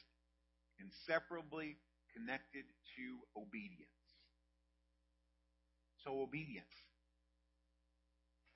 inseparably 0.83 1.79
connected 2.13 2.65
to 2.99 3.07
obedience. 3.41 3.89
So 6.05 6.21
obedience. 6.21 6.75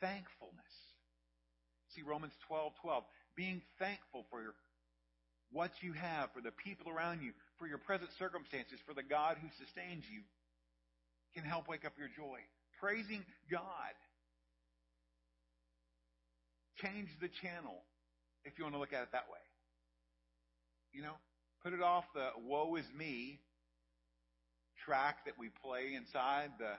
Thankfulness. 0.00 0.74
See 1.94 2.02
Romans 2.02 2.34
12, 2.48 2.72
12. 2.82 3.04
Being 3.36 3.62
thankful 3.78 4.26
for 4.30 4.54
what 5.52 5.70
you 5.80 5.92
have, 5.92 6.32
for 6.34 6.40
the 6.40 6.50
people 6.50 6.90
around 6.90 7.22
you, 7.22 7.32
for 7.58 7.66
your 7.66 7.78
present 7.78 8.10
circumstances, 8.18 8.80
for 8.86 8.94
the 8.94 9.02
God 9.02 9.36
who 9.40 9.48
sustains 9.58 10.04
you, 10.10 10.22
can 11.34 11.44
help 11.44 11.68
wake 11.68 11.84
up 11.84 11.92
your 11.98 12.08
joy. 12.08 12.40
Praising 12.80 13.24
God. 13.50 13.94
Change 16.80 17.08
the 17.20 17.28
channel, 17.42 17.82
if 18.44 18.58
you 18.58 18.64
want 18.64 18.74
to 18.74 18.80
look 18.80 18.92
at 18.92 19.02
it 19.02 19.12
that 19.12 19.28
way. 19.30 19.42
You 20.92 21.02
know, 21.02 21.14
put 21.62 21.72
it 21.72 21.82
off 21.82 22.04
the 22.14 22.28
woe 22.46 22.76
is 22.76 22.86
me 22.96 23.40
track 24.84 25.24
that 25.26 25.38
we 25.38 25.48
play 25.62 25.94
inside 25.96 26.50
the 26.58 26.72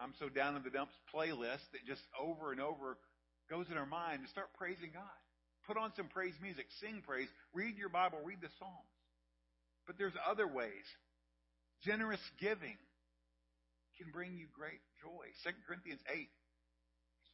I'm 0.00 0.14
so 0.18 0.30
down 0.30 0.56
in 0.56 0.62
the 0.64 0.70
dumps 0.70 0.94
playlist 1.12 1.60
that 1.76 1.84
just 1.86 2.00
over 2.16 2.52
and 2.52 2.60
over 2.60 2.96
goes 3.50 3.66
in 3.70 3.76
our 3.76 3.84
mind 3.84 4.24
to 4.24 4.30
start 4.30 4.48
praising 4.56 4.90
God. 4.94 5.20
Put 5.66 5.76
on 5.76 5.92
some 5.94 6.08
praise 6.08 6.32
music, 6.40 6.66
sing 6.80 7.02
praise, 7.06 7.28
read 7.52 7.76
your 7.76 7.90
Bible, 7.90 8.18
read 8.24 8.40
the 8.40 8.48
Psalms. 8.58 8.96
But 9.86 9.98
there's 9.98 10.16
other 10.24 10.48
ways. 10.48 10.88
Generous 11.84 12.20
giving 12.40 12.80
can 14.00 14.10
bring 14.10 14.38
you 14.40 14.46
great 14.56 14.80
joy. 15.04 15.28
2 15.44 15.50
Corinthians 15.68 16.00
8, 16.08 16.28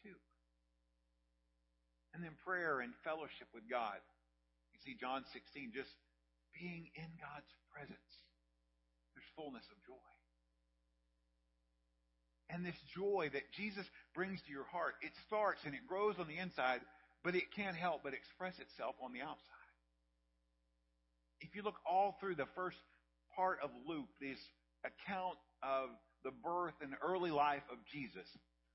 2. 0.03 0.11
And 2.17 2.25
then 2.25 2.33
prayer 2.49 2.81
and 2.81 2.97
fellowship 3.05 3.53
with 3.53 3.69
God. 3.69 4.01
You 4.73 4.81
see 4.89 4.97
John 4.97 5.21
16, 5.37 5.77
just 5.77 5.93
being 6.57 6.89
in 6.97 7.11
God's 7.21 7.53
presence. 7.69 8.13
There's 9.13 9.29
fullness 9.37 9.69
of 9.69 9.77
joy. 9.85 10.09
And 12.49 12.65
this 12.65 12.81
joy 12.97 13.29
that 13.37 13.53
Jesus 13.53 13.85
brings 14.17 14.41
to 14.49 14.51
your 14.51 14.65
heart, 14.65 14.97
it 15.05 15.13
starts 15.29 15.61
and 15.69 15.77
it 15.77 15.85
grows 15.85 16.17
on 16.17 16.25
the 16.25 16.41
inside, 16.41 16.81
but 17.21 17.37
it 17.37 17.53
can't 17.53 17.77
help 17.77 18.01
but 18.01 18.17
express 18.17 18.57
itself 18.65 18.97
on 19.05 19.13
the 19.13 19.21
outside. 19.21 19.69
If 21.45 21.53
you 21.53 21.61
look 21.61 21.77
all 21.85 22.17
through 22.17 22.41
the 22.41 22.49
first 22.57 22.81
part 23.37 23.61
of 23.61 23.69
Luke, 23.85 24.09
this 24.25 24.41
account 24.89 25.37
of 25.61 25.93
the 26.25 26.33
birth 26.33 26.81
and 26.81 26.97
early 27.05 27.31
life 27.31 27.69
of 27.69 27.77
Jesus, 27.93 28.25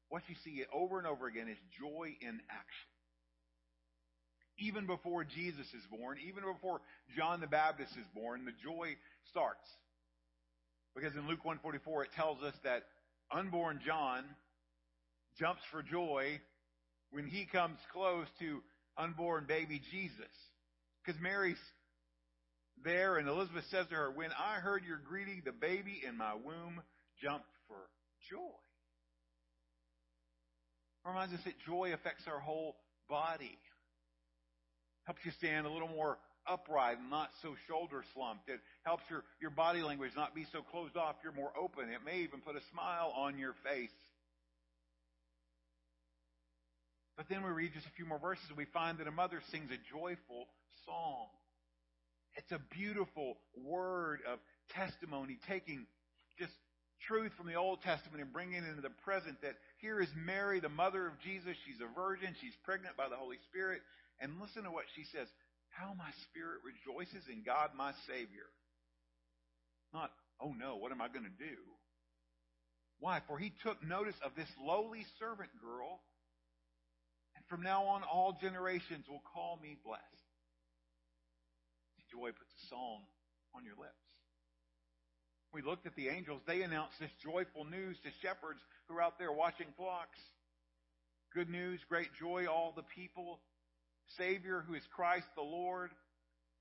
what 0.10 0.22
you 0.30 0.36
see 0.46 0.62
over 0.70 1.00
and 1.00 1.08
over 1.08 1.26
again 1.26 1.50
is 1.50 1.58
joy 1.82 2.14
in 2.22 2.38
action. 2.54 2.92
Even 4.62 4.86
before 4.86 5.24
Jesus 5.24 5.66
is 5.74 5.84
born, 5.90 6.18
even 6.28 6.44
before 6.44 6.82
John 7.18 7.42
the 7.42 7.48
Baptist 7.48 7.92
is 7.94 8.06
born, 8.14 8.46
the 8.46 8.52
joy 8.64 8.96
starts. 9.30 9.68
Because 10.96 11.14
in 11.14 11.28
Luke 11.28 11.44
144 11.44 12.06
it 12.06 12.10
tells 12.16 12.42
us 12.44 12.54
that 12.64 12.84
unborn 13.32 13.80
John 13.86 14.24
jumps 15.40 15.62
for 15.72 15.82
joy 15.82 16.40
when 17.12 17.28
he 17.28 17.46
comes 17.46 17.78
close 17.92 18.28
to 18.40 18.62
unborn 18.98 19.46
baby 19.48 19.82
Jesus. 19.92 20.32
Because 21.04 21.20
Mary's 21.22 21.58
there 22.84 23.18
and 23.18 23.28
Elizabeth 23.28 23.66
says 23.72 23.88
to 23.88 23.96
her, 23.96 24.12
When 24.12 24.30
I 24.32 24.56
heard 24.56 24.84
your 24.86 24.98
greeting, 24.98 25.42
the 25.46 25.52
baby 25.52 26.02
in 26.08 26.18
my 26.18 26.34
womb 26.34 26.82
jumped 27.22 27.50
for 27.68 27.78
joy. 28.30 28.38
Reminds 31.06 31.34
us 31.34 31.42
that 31.46 31.54
joy 31.66 31.94
affects 31.94 32.24
our 32.28 32.40
whole 32.40 32.76
body. 33.10 33.58
Helps 35.04 35.26
you 35.26 35.32
stand 35.32 35.66
a 35.66 35.72
little 35.72 35.88
more 35.88 36.18
upright 36.48 36.98
and 37.00 37.10
not 37.10 37.30
so 37.42 37.56
shoulder 37.68 38.04
slumped. 38.14 38.50
It 38.50 38.60
helps 38.84 39.04
your, 39.10 39.24
your 39.42 39.52
body 39.52 39.82
language 39.82 40.12
not 40.16 40.36
be 40.36 40.46
so 40.52 40.62
closed 40.62 40.98
off. 40.98 41.16
You're 41.24 41.34
more 41.34 41.52
open. 41.60 41.90
It 41.90 42.06
may 42.06 42.20
even 42.20 42.42
put 42.42 42.56
a 42.56 42.62
smile 42.72 43.14
on 43.16 43.38
your 43.38 43.54
face. 43.64 43.90
But 47.18 47.28
then 47.30 47.44
we 47.44 47.52
read 47.52 47.72
just 47.74 47.86
a 47.86 47.92
few 47.96 48.06
more 48.06 48.20
verses 48.20 48.46
and 48.50 48.58
we 48.58 48.66
find 48.66 48.98
that 48.98 49.08
a 49.08 49.12
mother 49.12 49.42
sings 49.52 49.70
a 49.70 49.78
joyful 49.92 50.48
song. 50.86 51.28
It's 52.36 52.52
a 52.52 52.60
beautiful 52.74 53.38
word 53.58 54.22
of 54.32 54.40
testimony, 54.74 55.38
taking 55.48 55.86
just 56.40 56.54
truth 57.08 57.32
from 57.38 57.48
the 57.48 57.56
Old 57.56 57.82
Testament 57.82 58.22
and 58.22 58.32
bringing 58.32 58.64
it 58.64 58.70
into 58.70 58.82
the 58.82 58.96
present 59.04 59.42
that 59.42 59.56
here 59.78 60.00
is 60.00 60.10
Mary, 60.16 60.60
the 60.60 60.70
mother 60.70 61.06
of 61.08 61.20
Jesus. 61.20 61.56
She's 61.66 61.82
a 61.82 61.94
virgin. 61.94 62.34
She's 62.40 62.56
pregnant 62.64 62.96
by 62.96 63.10
the 63.10 63.18
Holy 63.18 63.38
Spirit. 63.50 63.82
And 64.22 64.40
listen 64.40 64.64
to 64.64 64.72
what 64.72 64.86
she 64.96 65.04
says. 65.12 65.28
How 65.74 65.94
my 65.98 66.12
spirit 66.30 66.62
rejoices 66.64 67.26
in 67.32 67.44
God 67.44 67.72
my 67.76 67.92
Savior. 68.08 68.48
Not, 69.94 70.12
oh 70.40 70.54
no, 70.54 70.78
what 70.78 70.92
am 70.92 71.02
I 71.02 71.08
going 71.08 71.26
to 71.26 71.40
do? 71.42 71.58
Why? 73.00 73.22
For 73.28 73.40
he 73.40 73.52
took 73.64 73.82
notice 73.82 74.16
of 74.24 74.36
this 74.38 74.52
lowly 74.62 75.06
servant 75.18 75.50
girl, 75.60 76.04
and 77.36 77.44
from 77.50 77.64
now 77.64 77.86
on 77.86 78.04
all 78.04 78.38
generations 78.40 79.08
will 79.10 79.24
call 79.34 79.60
me 79.64 79.78
blessed. 79.84 80.06
Joy 82.12 82.36
puts 82.36 82.52
a 82.52 82.68
song 82.68 83.08
on 83.56 83.64
your 83.64 83.80
lips. 83.80 84.06
We 85.54 85.62
looked 85.64 85.88
at 85.88 85.96
the 85.96 86.10
angels. 86.10 86.42
They 86.46 86.62
announced 86.62 87.00
this 87.00 87.12
joyful 87.24 87.64
news 87.64 87.96
to 88.04 88.12
shepherds 88.22 88.60
who 88.88 88.96
are 88.96 89.02
out 89.02 89.18
there 89.18 89.32
watching 89.32 89.68
flocks. 89.78 90.20
Good 91.34 91.50
news, 91.50 91.80
great 91.88 92.12
joy, 92.20 92.48
all 92.52 92.74
the 92.76 92.84
people. 92.96 93.40
Savior 94.18 94.64
who 94.68 94.74
is 94.74 94.84
Christ 94.96 95.28
the 95.36 95.42
Lord. 95.42 95.92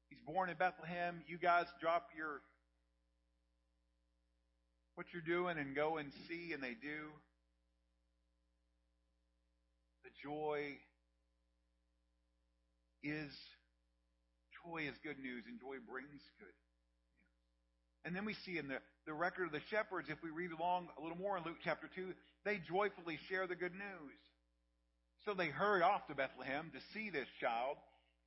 He's 0.09 0.20
born 0.26 0.51
in 0.51 0.57
Bethlehem. 0.57 1.22
You 1.26 1.38
guys 1.38 1.66
drop 1.80 2.09
your 2.16 2.40
what 4.94 5.07
you're 5.12 5.22
doing 5.22 5.57
and 5.57 5.74
go 5.74 5.96
and 5.96 6.12
see, 6.28 6.53
and 6.53 6.62
they 6.62 6.74
do. 6.74 7.09
The 10.05 10.11
joy 10.22 10.76
is 13.03 13.32
joy 14.64 14.82
is 14.88 14.94
good 15.03 15.18
news, 15.18 15.44
and 15.48 15.59
joy 15.59 15.76
brings 15.88 16.20
good 16.38 16.53
news. 16.53 16.70
And 18.05 18.16
then 18.16 18.24
we 18.24 18.34
see 18.44 18.59
in 18.59 18.68
the, 18.68 18.78
the 19.07 19.12
record 19.12 19.46
of 19.46 19.53
the 19.53 19.61
shepherds, 19.70 20.09
if 20.09 20.22
we 20.22 20.30
read 20.30 20.51
along 20.53 20.88
a 20.98 21.03
little 21.03 21.18
more 21.18 21.36
in 21.36 21.44
Luke 21.44 21.61
chapter 21.64 21.88
2, 21.94 22.12
they 22.44 22.61
joyfully 22.68 23.18
share 23.28 23.46
the 23.46 23.57
good 23.57 23.72
news. 23.72 24.20
So 25.25 25.35
they 25.35 25.49
hurry 25.49 25.83
off 25.83 26.07
to 26.09 26.14
Bethlehem 26.14 26.71
to 26.73 26.81
see 26.95 27.11
this 27.11 27.29
child, 27.41 27.77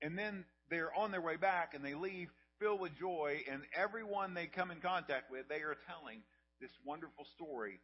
and 0.02 0.18
then 0.18 0.46
they're 0.70 0.94
on 0.96 1.12
their 1.12 1.22
way 1.22 1.38
back 1.38 1.74
and 1.74 1.84
they 1.84 1.96
leave 1.96 2.30
filled 2.60 2.80
with 2.80 2.98
joy, 2.98 3.42
and 3.52 3.62
everyone 3.76 4.34
they 4.34 4.48
come 4.48 4.72
in 4.72 4.80
contact 4.80 5.32
with, 5.32 5.48
they 5.50 5.62
are 5.66 5.76
telling 5.88 6.22
this 6.62 6.72
wonderful 6.86 7.26
story. 7.36 7.80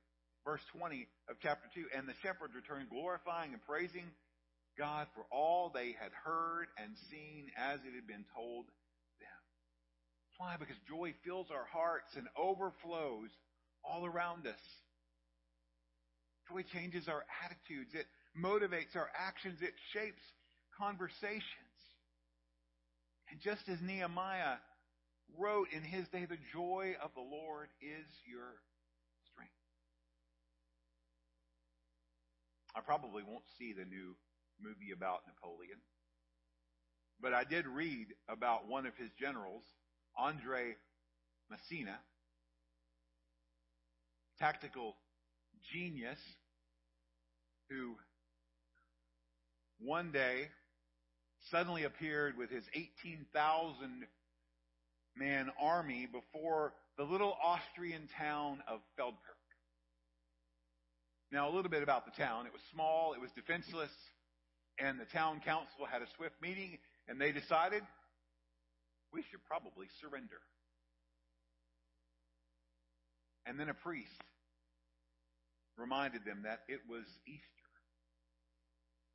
Verse 0.46 0.62
20 0.78 1.08
of 1.30 1.36
chapter 1.42 1.68
2, 1.76 1.86
and 1.98 2.08
the 2.08 2.14
shepherds 2.24 2.56
returned 2.56 2.90
glorifying 2.90 3.52
and 3.52 3.62
praising 3.68 4.08
God 4.78 5.08
for 5.14 5.26
all 5.32 5.70
they 5.74 5.96
had 6.00 6.12
heard 6.24 6.68
and 6.78 6.96
seen 7.12 7.52
as 7.58 7.80
it 7.84 7.94
had 7.94 8.08
been 8.08 8.24
told 8.34 8.66
them. 9.20 9.42
Why? 10.38 10.56
Because 10.58 10.78
joy 10.88 11.14
fills 11.26 11.52
our 11.52 11.68
hearts 11.68 12.16
and 12.16 12.28
overflows 12.40 13.30
all 13.84 14.06
around 14.06 14.48
us. 14.48 14.64
Joy 16.48 16.64
changes 16.72 17.10
our 17.10 17.26
attitudes. 17.44 17.92
It 17.94 18.08
motivates 18.44 18.96
our 18.96 19.10
actions. 19.18 19.60
It 19.62 19.74
shapes 19.94 20.22
conversations. 20.78 21.44
And 23.30 23.40
just 23.40 23.70
as 23.70 23.82
Nehemiah 23.82 24.58
wrote 25.38 25.68
in 25.72 25.84
his 25.84 26.08
day, 26.08 26.26
the 26.26 26.40
joy 26.54 26.96
of 27.04 27.12
the 27.14 27.22
Lord 27.22 27.68
is 27.82 28.08
your 28.26 28.58
strength. 29.32 29.52
I 32.76 32.82
probably 32.82 33.24
won't 33.24 33.44
see 33.58 33.74
the 33.74 33.86
new 33.86 34.16
movie 34.62 34.92
about 34.96 35.22
Napoleon, 35.28 35.80
but 37.22 37.34
I 37.34 37.44
did 37.44 37.68
read 37.68 38.08
about 38.28 38.68
one 38.68 38.86
of 38.86 38.96
his 38.96 39.10
generals, 39.20 39.64
Andre 40.18 40.76
Massena, 41.50 42.00
tactical 44.40 44.96
genius, 45.72 46.20
who 47.70 47.96
one 49.80 50.12
day 50.12 50.50
suddenly 51.52 51.84
appeared 51.84 52.38
with 52.38 52.50
his 52.50 52.64
18,000 52.74 54.06
man 55.16 55.50
army 55.60 56.08
before 56.12 56.74
the 56.98 57.04
little 57.04 57.36
Austrian 57.44 58.08
town 58.18 58.62
of 58.68 58.80
Feldkirch. 58.98 59.16
Now, 61.32 61.50
a 61.50 61.54
little 61.54 61.70
bit 61.70 61.84
about 61.84 62.06
the 62.06 62.12
town. 62.12 62.46
It 62.48 62.54
was 62.54 62.62
small, 62.74 63.14
it 63.14 63.22
was 63.22 63.32
defenseless, 63.32 63.92
and 64.80 65.00
the 65.00 65.06
town 65.06 65.42
council 65.46 65.86
had 65.90 66.02
a 66.02 66.08
swift 66.16 66.36
meeting, 66.42 66.80
and 67.08 67.22
they 67.22 67.32
decided 67.32 67.84
we 69.14 69.24
should 69.30 69.44
probably 69.46 69.88
surrender. 70.02 70.40
And 73.46 73.60
then 73.60 73.70
a 73.70 73.74
priest 73.74 74.22
reminded 75.78 76.26
them 76.26 76.42
that 76.44 76.62
it 76.68 76.82
was 76.90 77.06
Easter. 77.26 77.59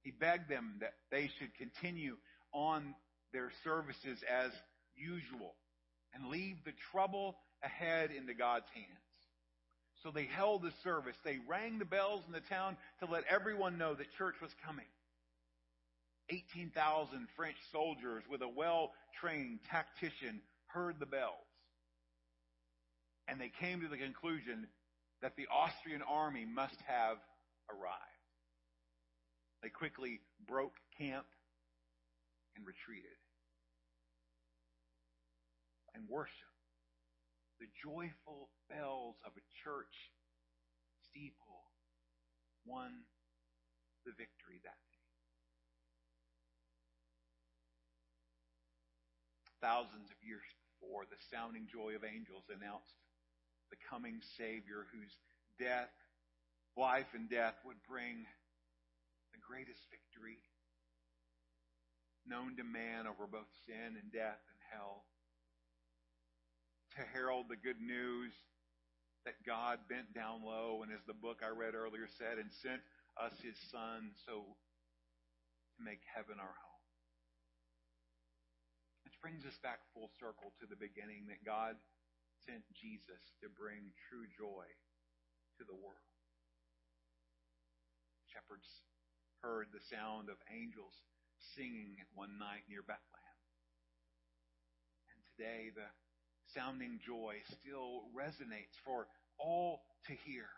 He 0.04 0.10
begged 0.10 0.48
them 0.48 0.76
that 0.80 0.92
they 1.10 1.30
should 1.38 1.56
continue 1.56 2.16
on 2.52 2.94
their 3.32 3.50
services 3.64 4.18
as 4.30 4.52
usual 4.94 5.54
and 6.14 6.28
leave 6.28 6.56
the 6.64 6.72
trouble 6.92 7.36
ahead 7.64 8.10
into 8.16 8.34
God's 8.34 8.68
hands. 8.74 8.88
So 10.02 10.10
they 10.10 10.26
held 10.26 10.62
the 10.62 10.72
service. 10.84 11.16
They 11.24 11.38
rang 11.48 11.78
the 11.78 11.86
bells 11.86 12.22
in 12.26 12.32
the 12.32 12.42
town 12.50 12.76
to 13.00 13.10
let 13.10 13.24
everyone 13.28 13.78
know 13.78 13.94
that 13.94 14.06
church 14.18 14.34
was 14.42 14.50
coming. 14.64 14.84
18,000 16.28 17.26
French 17.36 17.56
soldiers 17.72 18.22
with 18.30 18.42
a 18.42 18.48
well 18.48 18.92
trained 19.20 19.60
tactician 19.70 20.40
heard 20.66 20.96
the 21.00 21.06
bells. 21.06 21.32
And 23.26 23.40
they 23.40 23.50
came 23.60 23.80
to 23.80 23.88
the 23.88 23.96
conclusion 23.96 24.66
that 25.22 25.36
the 25.36 25.46
Austrian 25.50 26.02
army 26.02 26.44
must 26.44 26.76
have 26.86 27.16
arrived. 27.70 28.13
They 29.64 29.72
quickly 29.72 30.20
broke 30.46 30.76
camp 31.00 31.24
and 32.54 32.66
retreated. 32.68 33.16
And 35.96 36.04
worship. 36.04 36.52
The 37.64 37.72
joyful 37.80 38.52
bells 38.68 39.16
of 39.24 39.32
a 39.32 39.44
church 39.64 40.12
steeple 41.08 41.64
won 42.68 42.92
the 44.04 44.12
victory 44.12 44.60
that 44.68 44.76
day. 44.76 45.08
Thousands 49.64 50.12
of 50.12 50.20
years 50.20 50.44
before, 50.76 51.08
the 51.08 51.16
sounding 51.32 51.64
joy 51.72 51.96
of 51.96 52.04
angels 52.04 52.44
announced 52.52 53.00
the 53.72 53.80
coming 53.88 54.20
Savior 54.36 54.84
whose 54.92 55.16
death, 55.56 55.88
life 56.76 57.16
and 57.16 57.30
death 57.30 57.56
would 57.64 57.80
bring 57.88 58.28
greatest 59.44 59.84
victory 59.92 60.40
known 62.24 62.56
to 62.56 62.64
man 62.64 63.04
over 63.04 63.28
both 63.28 63.48
sin 63.68 64.00
and 64.00 64.08
death 64.08 64.40
and 64.48 64.60
hell. 64.72 65.04
To 66.96 67.02
herald 67.12 67.52
the 67.52 67.60
good 67.60 67.80
news 67.80 68.32
that 69.28 69.40
God 69.44 69.80
bent 69.88 70.12
down 70.14 70.44
low 70.44 70.84
and 70.84 70.92
as 70.92 71.04
the 71.04 71.16
book 71.16 71.40
I 71.44 71.52
read 71.52 71.74
earlier 71.74 72.08
said 72.20 72.38
and 72.40 72.48
sent 72.62 72.80
us 73.20 73.34
his 73.40 73.56
son 73.72 74.12
so 74.24 74.44
to 75.76 75.80
make 75.82 76.00
heaven 76.06 76.38
our 76.38 76.54
home. 76.54 76.84
Which 79.04 79.18
brings 79.20 79.44
us 79.44 79.56
back 79.60 79.82
full 79.92 80.12
circle 80.20 80.54
to 80.60 80.66
the 80.68 80.78
beginning 80.78 81.26
that 81.28 81.42
God 81.42 81.76
sent 82.46 82.62
Jesus 82.76 83.20
to 83.42 83.48
bring 83.48 83.90
true 84.08 84.28
joy 84.36 84.68
to 85.58 85.64
the 85.64 85.76
world. 85.76 86.08
Shepherds 88.30 88.68
heard 89.44 89.68
the 89.76 89.84
sound 89.92 90.32
of 90.32 90.40
angels 90.48 90.96
singing 91.52 92.00
one 92.16 92.40
night 92.40 92.64
near 92.64 92.80
Bethlehem. 92.80 93.36
And 95.12 95.20
today 95.36 95.68
the 95.68 95.84
sounding 96.56 96.96
joy 97.04 97.44
still 97.52 98.08
resonates 98.16 98.72
for 98.88 99.04
all 99.36 99.84
to 100.08 100.16
hear. 100.24 100.48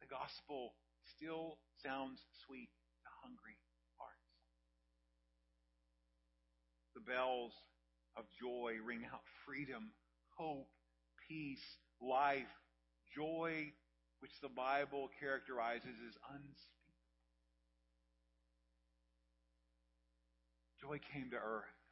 The 0.00 0.08
gospel 0.08 0.72
still 1.04 1.60
sounds 1.84 2.24
sweet 2.48 2.72
to 3.04 3.08
hungry 3.20 3.60
hearts. 4.00 4.32
The 6.96 7.04
bells 7.04 7.52
of 8.16 8.24
joy 8.40 8.80
ring 8.80 9.04
out 9.04 9.20
freedom, 9.44 9.92
hope, 10.32 10.72
peace, 11.28 11.76
life, 12.00 12.48
joy, 13.12 13.68
which 14.20 14.32
the 14.40 14.48
Bible 14.48 15.10
characterizes 15.20 16.00
as 16.08 16.16
unspeakable. 16.32 16.75
Joy 20.86 21.02
came 21.10 21.34
to 21.34 21.40
earth. 21.42 21.82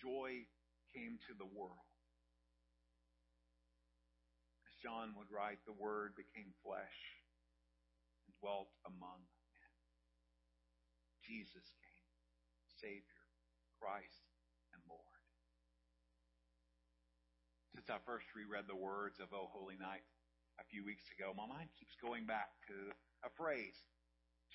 Joy 0.00 0.48
came 0.96 1.20
to 1.28 1.36
the 1.36 1.44
world. 1.44 1.84
As 4.64 4.72
John 4.80 5.12
would 5.20 5.28
write, 5.28 5.60
the 5.68 5.76
Word 5.76 6.16
became 6.16 6.56
flesh 6.64 6.96
and 8.24 8.32
dwelt 8.40 8.72
among 8.88 9.20
men. 9.20 9.72
Jesus 11.20 11.68
came, 11.84 12.08
Savior, 12.80 13.20
Christ, 13.76 14.24
and 14.72 14.80
Lord. 14.88 15.20
Since 17.76 17.92
I 17.92 18.00
first 18.08 18.24
reread 18.32 18.64
the 18.72 18.80
words 18.80 19.20
of 19.20 19.36
O 19.36 19.52
Holy 19.52 19.76
Night 19.76 20.08
a 20.56 20.64
few 20.72 20.80
weeks 20.80 21.04
ago, 21.12 21.36
my 21.36 21.44
mind 21.44 21.68
keeps 21.76 21.92
going 22.00 22.24
back 22.24 22.56
to 22.72 22.88
a 23.20 23.28
phrase, 23.36 23.76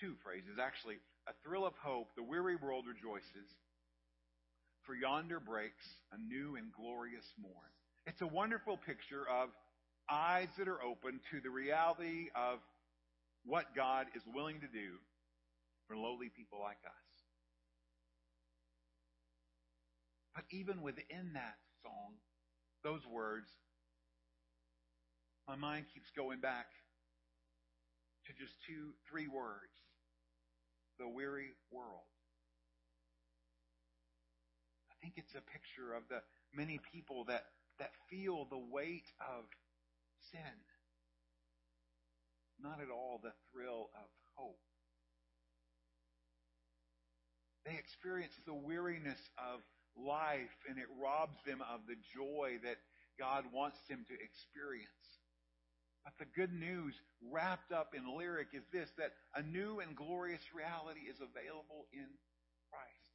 two 0.01 0.17
phrases 0.26 0.57
actually. 0.57 0.97
A 1.28 1.34
thrill 1.43 1.65
of 1.65 1.74
hope, 1.76 2.09
the 2.15 2.24
weary 2.24 2.55
world 2.55 2.86
rejoices 2.88 3.47
for 4.84 4.95
yonder 4.95 5.39
breaks 5.39 5.86
a 6.11 6.17
new 6.17 6.55
and 6.55 6.72
glorious 6.74 7.26
morn. 7.39 7.72
It's 8.07 8.22
a 8.22 8.28
wonderful 8.28 8.78
picture 8.78 9.28
of 9.30 9.49
eyes 10.09 10.49
that 10.57 10.67
are 10.67 10.82
open 10.82 11.19
to 11.32 11.39
the 11.41 11.49
reality 11.49 12.30
of 12.36 12.59
what 13.45 13.76
God 13.76 14.07
is 14.15 14.24
willing 14.34 14.59
to 14.61 14.67
do 14.67 14.97
for 15.88 15.95
lowly 15.95 16.30
people 16.30 16.59
like 16.61 16.82
us. 16.86 17.11
But 20.36 20.45
even 20.49 20.82
within 20.82 21.34
that 21.34 21.57
song, 21.84 22.15
those 22.84 23.05
words, 23.05 23.49
my 25.47 25.55
mind 25.55 25.86
keeps 25.93 26.09
going 26.15 26.39
back 26.39 26.67
to 28.26 28.34
just 28.34 28.53
two, 28.65 28.93
three 29.09 29.28
words. 29.28 29.81
The 31.00 31.08
weary 31.08 31.50
world. 31.72 32.06
I 34.92 34.94
think 35.02 35.14
it's 35.18 35.34
a 35.34 35.42
picture 35.42 35.94
of 35.96 36.04
the 36.10 36.22
many 36.54 36.80
people 36.94 37.26
that, 37.26 37.46
that 37.80 37.92
feel 38.10 38.46
the 38.46 38.58
weight 38.58 39.08
of 39.20 39.46
sin. 40.32 40.56
Not 42.62 42.80
at 42.82 42.92
all 42.94 43.20
the 43.24 43.34
thrill 43.52 43.89
of 43.96 44.10
hope. 44.36 44.60
They 47.66 47.78
experience 47.78 48.34
the 48.46 48.54
weariness 48.54 49.20
of 49.38 49.62
life 49.98 50.54
and 50.70 50.78
it 50.78 50.88
robs 51.02 51.38
them 51.46 51.62
of 51.62 51.82
the 51.88 51.98
joy 52.14 52.58
that 52.64 52.78
God 53.20 53.46
wants 53.54 53.78
them 53.89 54.06
to 54.08 54.14
experience. 54.14 55.20
But 56.04 56.14
the 56.18 56.26
good 56.36 56.54
news 56.54 56.95
wrapped 57.30 57.72
up 57.72 57.93
in 57.95 58.18
lyric 58.18 58.49
is 58.54 58.64
this, 58.74 58.89
that 58.97 59.14
a 59.36 59.43
new 59.43 59.80
and 59.80 59.95
glorious 59.95 60.41
reality 60.54 61.02
is 61.10 61.18
available 61.22 61.86
in 61.93 62.10
Christ. 62.74 63.06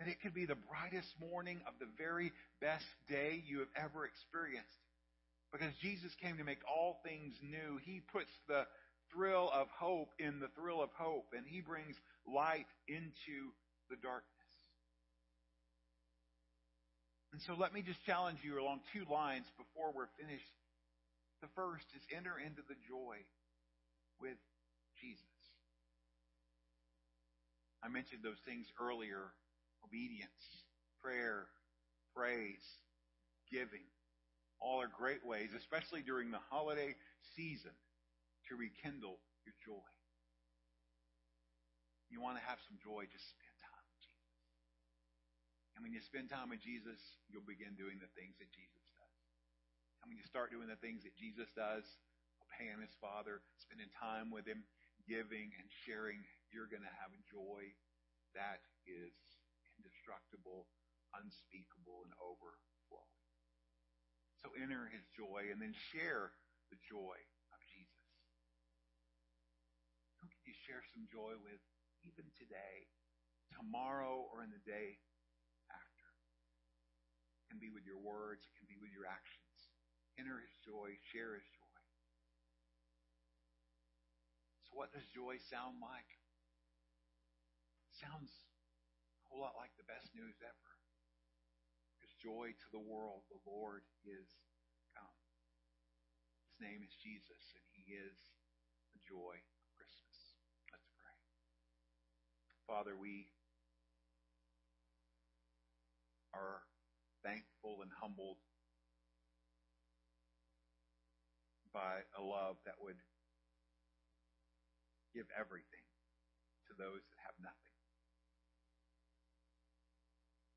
That 0.00 0.08
it 0.08 0.20
could 0.22 0.34
be 0.34 0.46
the 0.46 0.56
brightest 0.56 1.12
morning 1.20 1.60
of 1.66 1.74
the 1.78 1.88
very 1.98 2.32
best 2.60 2.88
day 3.08 3.42
you 3.46 3.58
have 3.58 3.72
ever 3.76 4.06
experienced. 4.06 4.80
Because 5.52 5.72
Jesus 5.80 6.12
came 6.22 6.38
to 6.38 6.44
make 6.44 6.60
all 6.68 7.00
things 7.04 7.34
new. 7.42 7.78
He 7.84 8.00
puts 8.12 8.32
the 8.48 8.64
thrill 9.12 9.50
of 9.52 9.68
hope 9.68 10.10
in 10.18 10.40
the 10.40 10.48
thrill 10.56 10.82
of 10.82 10.90
hope, 10.96 11.32
and 11.36 11.44
He 11.46 11.60
brings 11.60 11.96
light 12.26 12.68
into 12.86 13.52
the 13.90 13.96
darkness. 13.96 14.28
And 17.32 17.42
so 17.42 17.54
let 17.54 17.74
me 17.74 17.82
just 17.82 18.04
challenge 18.04 18.38
you 18.42 18.60
along 18.60 18.80
two 18.92 19.04
lines 19.10 19.46
before 19.56 19.92
we're 19.92 20.12
finished 20.16 20.48
the 21.40 21.50
first 21.54 21.86
is 21.94 22.02
enter 22.10 22.38
into 22.38 22.62
the 22.66 22.78
joy 22.86 23.22
with 24.20 24.38
Jesus. 24.98 25.24
I 27.82 27.88
mentioned 27.88 28.26
those 28.26 28.42
things 28.42 28.66
earlier 28.80 29.30
obedience, 29.86 30.66
prayer, 30.98 31.46
praise, 32.14 32.66
giving. 33.46 33.86
All 34.58 34.82
are 34.82 34.90
great 34.90 35.22
ways, 35.22 35.54
especially 35.54 36.02
during 36.02 36.34
the 36.34 36.42
holiday 36.50 36.98
season, 37.38 37.70
to 38.50 38.58
rekindle 38.58 39.22
your 39.46 39.54
joy. 39.62 39.86
You 42.10 42.18
want 42.18 42.42
to 42.42 42.44
have 42.44 42.58
some 42.66 42.82
joy, 42.82 43.06
just 43.06 43.30
spend 43.30 43.54
time 43.62 43.86
with 43.86 44.00
Jesus. 44.02 44.34
And 45.78 45.80
when 45.86 45.94
you 45.94 46.02
spend 46.02 46.26
time 46.26 46.50
with 46.50 46.58
Jesus, 46.58 46.98
you'll 47.30 47.46
begin 47.46 47.78
doing 47.78 48.02
the 48.02 48.10
things 48.18 48.34
that 48.42 48.50
Jesus 48.50 48.77
and 50.02 50.10
when 50.10 50.18
you 50.18 50.26
start 50.26 50.54
doing 50.54 50.70
the 50.70 50.78
things 50.78 51.02
that 51.02 51.16
Jesus 51.18 51.50
does, 51.58 51.86
obeying 52.46 52.78
his 52.82 52.94
Father, 53.02 53.42
spending 53.58 53.90
time 53.98 54.30
with 54.30 54.46
him, 54.46 54.62
giving 55.10 55.50
and 55.58 55.66
sharing, 55.86 56.22
you're 56.54 56.70
going 56.70 56.86
to 56.86 56.98
have 57.02 57.10
a 57.10 57.26
joy 57.26 57.66
that 58.38 58.62
is 58.86 59.14
indestructible, 59.78 60.70
unspeakable, 61.18 62.06
and 62.06 62.14
overflowing. 62.22 63.18
So 64.38 64.54
enter 64.54 64.86
his 64.86 65.02
joy 65.10 65.50
and 65.50 65.58
then 65.58 65.74
share 65.74 66.30
the 66.70 66.78
joy 66.86 67.18
of 67.50 67.60
Jesus. 67.66 68.06
Who 70.22 70.30
can 70.30 70.42
you 70.46 70.54
share 70.54 70.84
some 70.94 71.10
joy 71.10 71.34
with 71.42 71.62
even 72.06 72.30
today, 72.38 72.86
tomorrow, 73.50 74.30
or 74.30 74.46
in 74.46 74.54
the 74.54 74.62
day 74.62 75.02
after? 75.74 76.06
It 77.42 77.46
can 77.50 77.58
be 77.58 77.74
with 77.74 77.82
your 77.82 77.98
words, 77.98 78.46
it 78.46 78.54
can 78.54 78.70
be 78.70 78.78
with 78.78 78.94
your 78.94 79.10
actions 79.10 79.37
enter 80.18 80.42
his 80.42 80.56
joy, 80.66 80.98
share 81.14 81.38
his 81.38 81.46
joy. 81.46 81.78
So 84.66 84.74
what 84.74 84.90
does 84.90 85.06
joy 85.14 85.38
sound 85.48 85.78
like? 85.78 86.10
Sounds 87.94 88.30
a 88.30 89.24
whole 89.30 89.46
lot 89.46 89.54
like 89.54 89.72
the 89.78 89.86
best 89.86 90.10
news 90.12 90.36
ever. 90.42 90.70
Because 91.94 92.12
joy 92.18 92.50
to 92.50 92.68
the 92.74 92.82
world, 92.82 93.22
the 93.30 93.42
Lord 93.46 93.86
is 94.02 94.28
come. 94.94 95.18
His 96.50 96.58
name 96.62 96.82
is 96.82 96.94
Jesus, 96.98 97.42
and 97.54 97.64
he 97.70 97.94
is 97.94 98.18
the 98.94 99.02
joy 99.06 99.38
of 99.38 99.64
Christmas. 99.78 100.18
Let's 100.74 100.90
pray. 100.98 101.16
Father, 102.66 102.98
we 102.98 103.30
are 106.34 106.62
thankful 107.22 107.82
and 107.82 107.90
humbled 107.94 108.38
by 111.78 112.02
a 112.18 112.22
love 112.22 112.58
that 112.66 112.74
would 112.82 112.98
give 115.14 115.30
everything 115.30 115.86
to 116.66 116.74
those 116.74 117.06
that 117.06 117.20
have 117.22 117.38
nothing. 117.38 117.78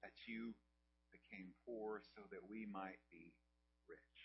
That 0.02 0.18
you 0.26 0.58
became 1.14 1.54
poor 1.62 2.02
so 2.18 2.26
that 2.34 2.42
we 2.50 2.66
might 2.66 2.98
be 3.14 3.38
rich. 3.86 4.18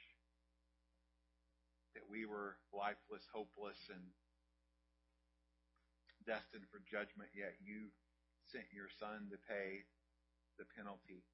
That 1.92 2.08
we 2.08 2.24
were 2.24 2.56
lifeless, 2.72 3.28
hopeless, 3.28 3.92
and 3.92 4.16
destined 6.24 6.64
for 6.72 6.80
judgment, 6.88 7.28
yet 7.36 7.60
you 7.60 7.92
sent 8.48 8.72
your 8.72 8.88
son 8.88 9.28
to 9.28 9.38
pay 9.44 9.84
the 10.56 10.64
penalty 10.72 11.28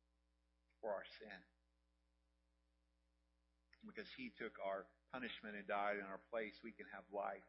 for 0.83 0.91
our 0.91 1.07
sin. 1.23 1.39
Because 3.83 4.09
he 4.15 4.31
took 4.39 4.57
our 4.63 4.87
punishment 5.13 5.59
and 5.59 5.67
died 5.67 5.99
in 5.99 6.07
our 6.07 6.23
place, 6.31 6.55
we 6.63 6.73
can 6.73 6.87
have 6.95 7.05
life 7.13 7.45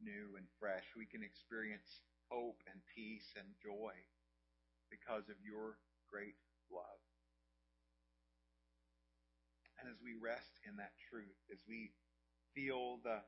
new 0.00 0.34
and 0.40 0.48
fresh. 0.56 0.84
We 0.96 1.04
can 1.04 1.22
experience 1.22 2.00
hope 2.32 2.58
and 2.66 2.80
peace 2.96 3.28
and 3.36 3.46
joy 3.60 3.92
because 4.88 5.28
of 5.28 5.36
your 5.44 5.76
great 6.08 6.40
love. 6.72 7.00
And 9.78 9.88
as 9.88 9.96
we 10.04 10.16
rest 10.16 10.60
in 10.68 10.76
that 10.76 10.92
truth, 11.08 11.40
as 11.52 11.60
we 11.68 11.92
feel 12.52 13.00
the 13.04 13.24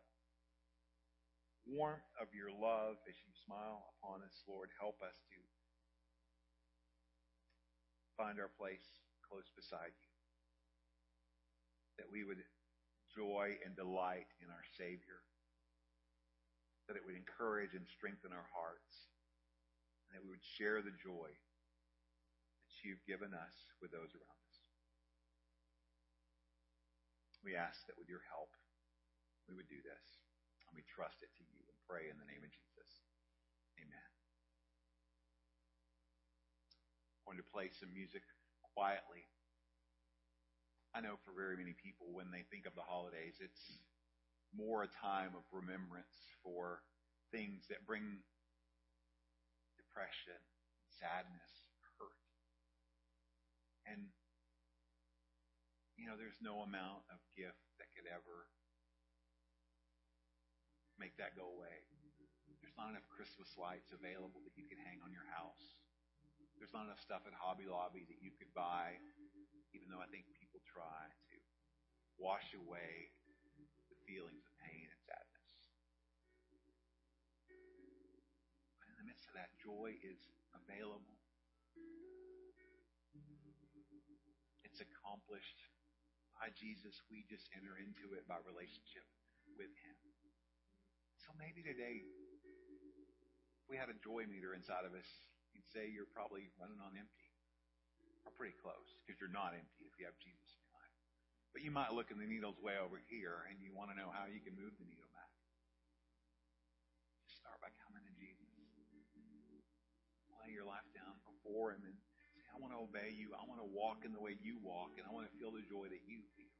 warmth 1.64 2.10
of 2.20 2.28
your 2.34 2.50
love 2.50 3.00
as 3.08 3.16
you 3.22 3.32
smile 3.46 3.94
upon 3.96 4.20
us, 4.20 4.36
Lord, 4.48 4.68
help 4.76 5.00
us 5.00 5.16
to 5.32 5.38
find 8.18 8.36
our 8.40 8.50
place 8.58 8.84
close 9.24 9.48
beside 9.56 9.96
you. 9.96 10.11
That 12.02 12.10
we 12.10 12.26
would 12.26 12.42
joy 13.14 13.54
and 13.62 13.78
delight 13.78 14.26
in 14.42 14.50
our 14.50 14.66
Savior. 14.74 15.22
That 16.90 16.98
it 16.98 17.06
would 17.06 17.14
encourage 17.14 17.78
and 17.78 17.86
strengthen 17.86 18.34
our 18.34 18.50
hearts. 18.50 19.06
And 20.10 20.18
that 20.18 20.26
we 20.26 20.34
would 20.34 20.42
share 20.58 20.82
the 20.82 20.90
joy 20.98 21.30
that 21.30 22.74
you've 22.82 23.06
given 23.06 23.30
us 23.30 23.54
with 23.78 23.94
those 23.94 24.10
around 24.18 24.42
us. 24.50 24.56
We 27.46 27.54
ask 27.54 27.86
that 27.86 27.94
with 27.94 28.10
your 28.10 28.26
help, 28.26 28.50
we 29.46 29.54
would 29.54 29.70
do 29.70 29.78
this. 29.78 30.06
And 30.66 30.74
we 30.74 30.82
trust 30.90 31.22
it 31.22 31.30
to 31.38 31.44
you 31.46 31.62
and 31.70 31.76
pray 31.86 32.10
in 32.10 32.18
the 32.18 32.26
name 32.26 32.42
of 32.42 32.50
Jesus. 32.50 32.90
Amen. 33.78 34.10
I'm 37.22 37.38
going 37.38 37.42
to 37.42 37.46
play 37.54 37.70
some 37.70 37.94
music 37.94 38.26
quietly. 38.74 39.31
I 40.92 41.00
know 41.00 41.16
for 41.24 41.32
very 41.32 41.56
many 41.56 41.72
people, 41.72 42.12
when 42.12 42.28
they 42.28 42.44
think 42.52 42.68
of 42.68 42.76
the 42.76 42.84
holidays, 42.84 43.40
it's 43.40 43.80
more 44.52 44.84
a 44.84 44.90
time 45.00 45.32
of 45.32 45.44
remembrance 45.48 46.12
for 46.44 46.84
things 47.32 47.64
that 47.72 47.88
bring 47.88 48.20
depression, 49.80 50.36
sadness, 51.00 51.52
hurt. 51.96 52.20
And, 53.88 54.12
you 55.96 56.04
know, 56.04 56.20
there's 56.20 56.36
no 56.44 56.60
amount 56.60 57.08
of 57.08 57.16
gift 57.32 57.64
that 57.80 57.88
could 57.96 58.04
ever 58.04 58.52
make 61.00 61.16
that 61.16 61.32
go 61.32 61.48
away. 61.48 61.88
There's 62.60 62.76
not 62.76 62.92
enough 62.92 63.08
Christmas 63.08 63.48
lights 63.56 63.96
available 63.96 64.44
that 64.44 64.54
you 64.60 64.68
can 64.68 64.76
hang 64.84 65.00
on 65.00 65.08
your 65.08 65.24
house. 65.32 65.80
There's 66.60 66.76
not 66.76 66.84
enough 66.84 67.00
stuff 67.00 67.24
at 67.24 67.32
Hobby 67.32 67.64
Lobby 67.64 68.04
that 68.06 68.20
you 68.20 68.30
could 68.36 68.52
buy, 68.52 69.00
even 69.72 69.88
though 69.92 70.00
I 70.00 70.08
think 70.08 70.28
people 70.36 70.60
try 70.68 71.08
to 71.32 71.36
wash 72.20 72.52
away 72.56 73.12
the 73.88 73.98
feelings 74.08 74.44
of 74.44 74.52
pain 74.60 74.88
and 74.88 75.00
sadness. 75.04 75.50
But 78.80 78.86
in 78.92 78.96
the 79.00 79.06
midst 79.08 79.28
of 79.28 79.34
that, 79.36 79.52
joy 79.60 79.96
is 80.00 80.20
available. 80.56 81.16
It's 84.64 84.80
accomplished 84.80 85.60
by 86.32 86.48
Jesus. 86.56 87.04
We 87.12 87.28
just 87.28 87.46
enter 87.52 87.76
into 87.76 88.16
it 88.16 88.24
by 88.24 88.40
relationship 88.48 89.04
with 89.54 89.72
Him. 89.84 89.96
So 91.20 91.30
maybe 91.38 91.62
today, 91.62 92.02
if 93.62 93.64
we 93.68 93.76
had 93.76 93.92
a 93.92 93.98
joy 94.02 94.26
meter 94.26 94.56
inside 94.56 94.88
of 94.88 94.96
us, 94.96 95.06
you'd 95.54 95.68
say 95.70 95.86
you're 95.92 96.10
probably 96.10 96.48
running 96.58 96.80
on 96.80 96.96
empty. 96.96 97.21
Or 98.22 98.32
pretty 98.38 98.54
close, 98.62 98.88
because 99.02 99.18
you're 99.18 99.32
not 99.32 99.54
empty 99.54 99.84
if 99.86 99.94
you 99.98 100.06
have 100.06 100.16
Jesus 100.22 100.48
in 100.54 100.60
your 100.62 100.74
life. 100.78 100.94
But 101.50 101.60
you 101.66 101.72
might 101.74 101.90
look 101.90 102.14
and 102.14 102.18
the 102.22 102.28
needle's 102.28 102.58
way 102.62 102.78
over 102.78 103.02
here, 103.10 103.46
and 103.50 103.58
you 103.58 103.74
want 103.74 103.90
to 103.90 103.96
know 103.98 104.10
how 104.14 104.30
you 104.30 104.38
can 104.38 104.54
move 104.54 104.72
the 104.78 104.86
needle 104.86 105.10
back. 105.10 105.30
Just 107.26 107.42
start 107.42 107.58
by 107.58 107.70
coming 107.82 108.02
to 108.06 108.14
Jesus. 108.14 108.46
Lay 110.42 110.54
your 110.54 110.66
life 110.66 110.86
down 110.94 111.18
before 111.22 111.74
Him 111.74 111.86
and 111.86 111.94
say, 112.34 112.42
I 112.50 112.58
want 112.58 112.74
to 112.74 112.82
obey 112.82 113.14
you. 113.14 113.30
I 113.34 113.46
want 113.46 113.62
to 113.62 113.68
walk 113.70 114.02
in 114.02 114.10
the 114.10 114.22
way 114.22 114.34
you 114.42 114.58
walk, 114.62 114.98
and 114.98 115.06
I 115.06 115.10
want 115.14 115.30
to 115.30 115.34
feel 115.38 115.54
the 115.54 115.62
joy 115.66 115.86
that 115.86 116.02
you 116.06 116.22
feel. 116.34 116.50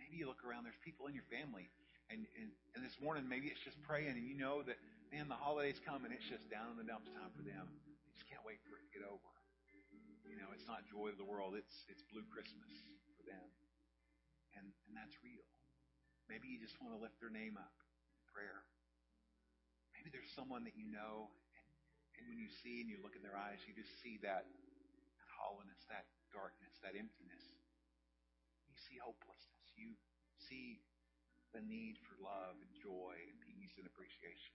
Maybe 0.00 0.16
you 0.16 0.28
look 0.30 0.40
around, 0.40 0.64
there's 0.64 0.80
people 0.80 1.04
in 1.08 1.12
your 1.12 1.28
family 1.28 1.68
and, 2.08 2.24
and, 2.40 2.48
and 2.72 2.80
this 2.80 2.96
morning, 3.04 3.28
maybe 3.28 3.52
it's 3.52 3.60
just 3.60 3.76
praying, 3.84 4.16
and 4.16 4.24
you 4.24 4.32
know 4.32 4.64
that, 4.64 4.80
man, 5.12 5.28
the 5.28 5.36
holidays 5.36 5.76
come, 5.84 6.08
and 6.08 6.12
it's 6.12 6.24
just 6.24 6.48
down 6.48 6.72
in 6.72 6.76
the 6.80 6.88
dumps 6.88 7.12
time 7.12 7.28
for 7.36 7.44
them. 7.44 7.68
They 7.84 8.12
just 8.16 8.24
can't 8.32 8.40
wait 8.48 8.60
for 8.64 8.80
it 8.80 8.82
to 8.88 8.90
get 8.92 9.04
over. 9.04 9.37
You 10.28 10.36
know, 10.36 10.52
it's 10.52 10.68
not 10.68 10.84
joy 10.84 11.08
of 11.08 11.16
the 11.16 11.24
world; 11.24 11.56
it's 11.56 11.88
it's 11.88 12.04
blue 12.12 12.24
Christmas 12.28 12.68
for 13.16 13.24
them, 13.24 13.48
and 14.54 14.68
and 14.86 14.92
that's 14.92 15.16
real. 15.24 15.48
Maybe 16.28 16.52
you 16.52 16.60
just 16.60 16.76
want 16.84 16.92
to 16.92 17.00
lift 17.00 17.16
their 17.24 17.32
name 17.32 17.56
up 17.56 17.72
in 18.12 18.20
prayer. 18.28 18.60
Maybe 19.96 20.12
there's 20.12 20.28
someone 20.36 20.68
that 20.68 20.76
you 20.76 20.84
know, 20.84 21.32
and, 21.56 21.66
and 22.20 22.22
when 22.28 22.36
you 22.36 22.52
see 22.60 22.84
and 22.84 22.88
you 22.92 23.00
look 23.00 23.16
in 23.16 23.24
their 23.24 23.34
eyes, 23.34 23.58
you 23.64 23.72
just 23.72 23.90
see 24.04 24.20
that, 24.20 24.44
that 24.44 25.30
hollowness, 25.40 25.80
that 25.88 26.04
darkness, 26.28 26.76
that 26.84 26.92
emptiness. 26.92 27.44
You 28.68 28.76
see 28.76 29.00
hopelessness. 29.00 29.66
You 29.74 29.96
see 30.36 30.84
the 31.56 31.64
need 31.64 31.96
for 32.04 32.20
love 32.20 32.60
and 32.60 32.70
joy 32.76 33.16
and 33.16 33.36
peace 33.40 33.72
and 33.80 33.88
appreciation. 33.88 34.52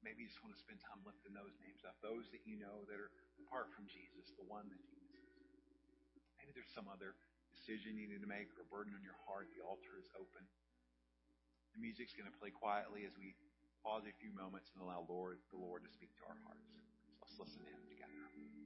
Maybe 0.00 0.24
you 0.24 0.28
just 0.32 0.42
want 0.42 0.56
to 0.56 0.60
spend 0.64 0.82
time 0.82 1.04
lifting 1.06 1.36
those 1.36 1.54
names 1.62 1.84
up, 1.86 1.94
those 2.02 2.26
that 2.34 2.42
you 2.42 2.58
know 2.58 2.82
that 2.90 2.98
are 2.98 3.12
apart 3.46 3.70
from 3.70 3.86
Jesus, 3.86 4.34
the 4.34 4.48
one 4.48 4.66
that 4.66 4.80
misses. 4.82 5.01
Maybe 6.42 6.58
there's 6.58 6.74
some 6.74 6.90
other 6.90 7.14
decision 7.54 7.94
you 7.94 8.10
need 8.10 8.18
to 8.18 8.26
make 8.26 8.50
or 8.58 8.66
burden 8.66 8.98
on 8.98 9.06
your 9.06 9.14
heart. 9.30 9.46
The 9.54 9.62
altar 9.62 9.94
is 9.94 10.10
open. 10.18 10.42
The 11.70 11.78
music's 11.78 12.18
going 12.18 12.26
to 12.26 12.34
play 12.34 12.50
quietly 12.50 13.06
as 13.06 13.14
we 13.14 13.38
pause 13.86 14.02
a 14.10 14.14
few 14.18 14.34
moments 14.34 14.74
and 14.74 14.82
allow 14.82 15.06
Lord, 15.06 15.38
the 15.54 15.62
Lord 15.62 15.86
to 15.86 15.90
speak 15.94 16.10
to 16.18 16.26
our 16.26 16.38
hearts. 16.42 16.66
So 16.66 17.14
let's 17.22 17.38
listen 17.38 17.62
to 17.62 17.70
him 17.70 17.86
together. 17.86 18.61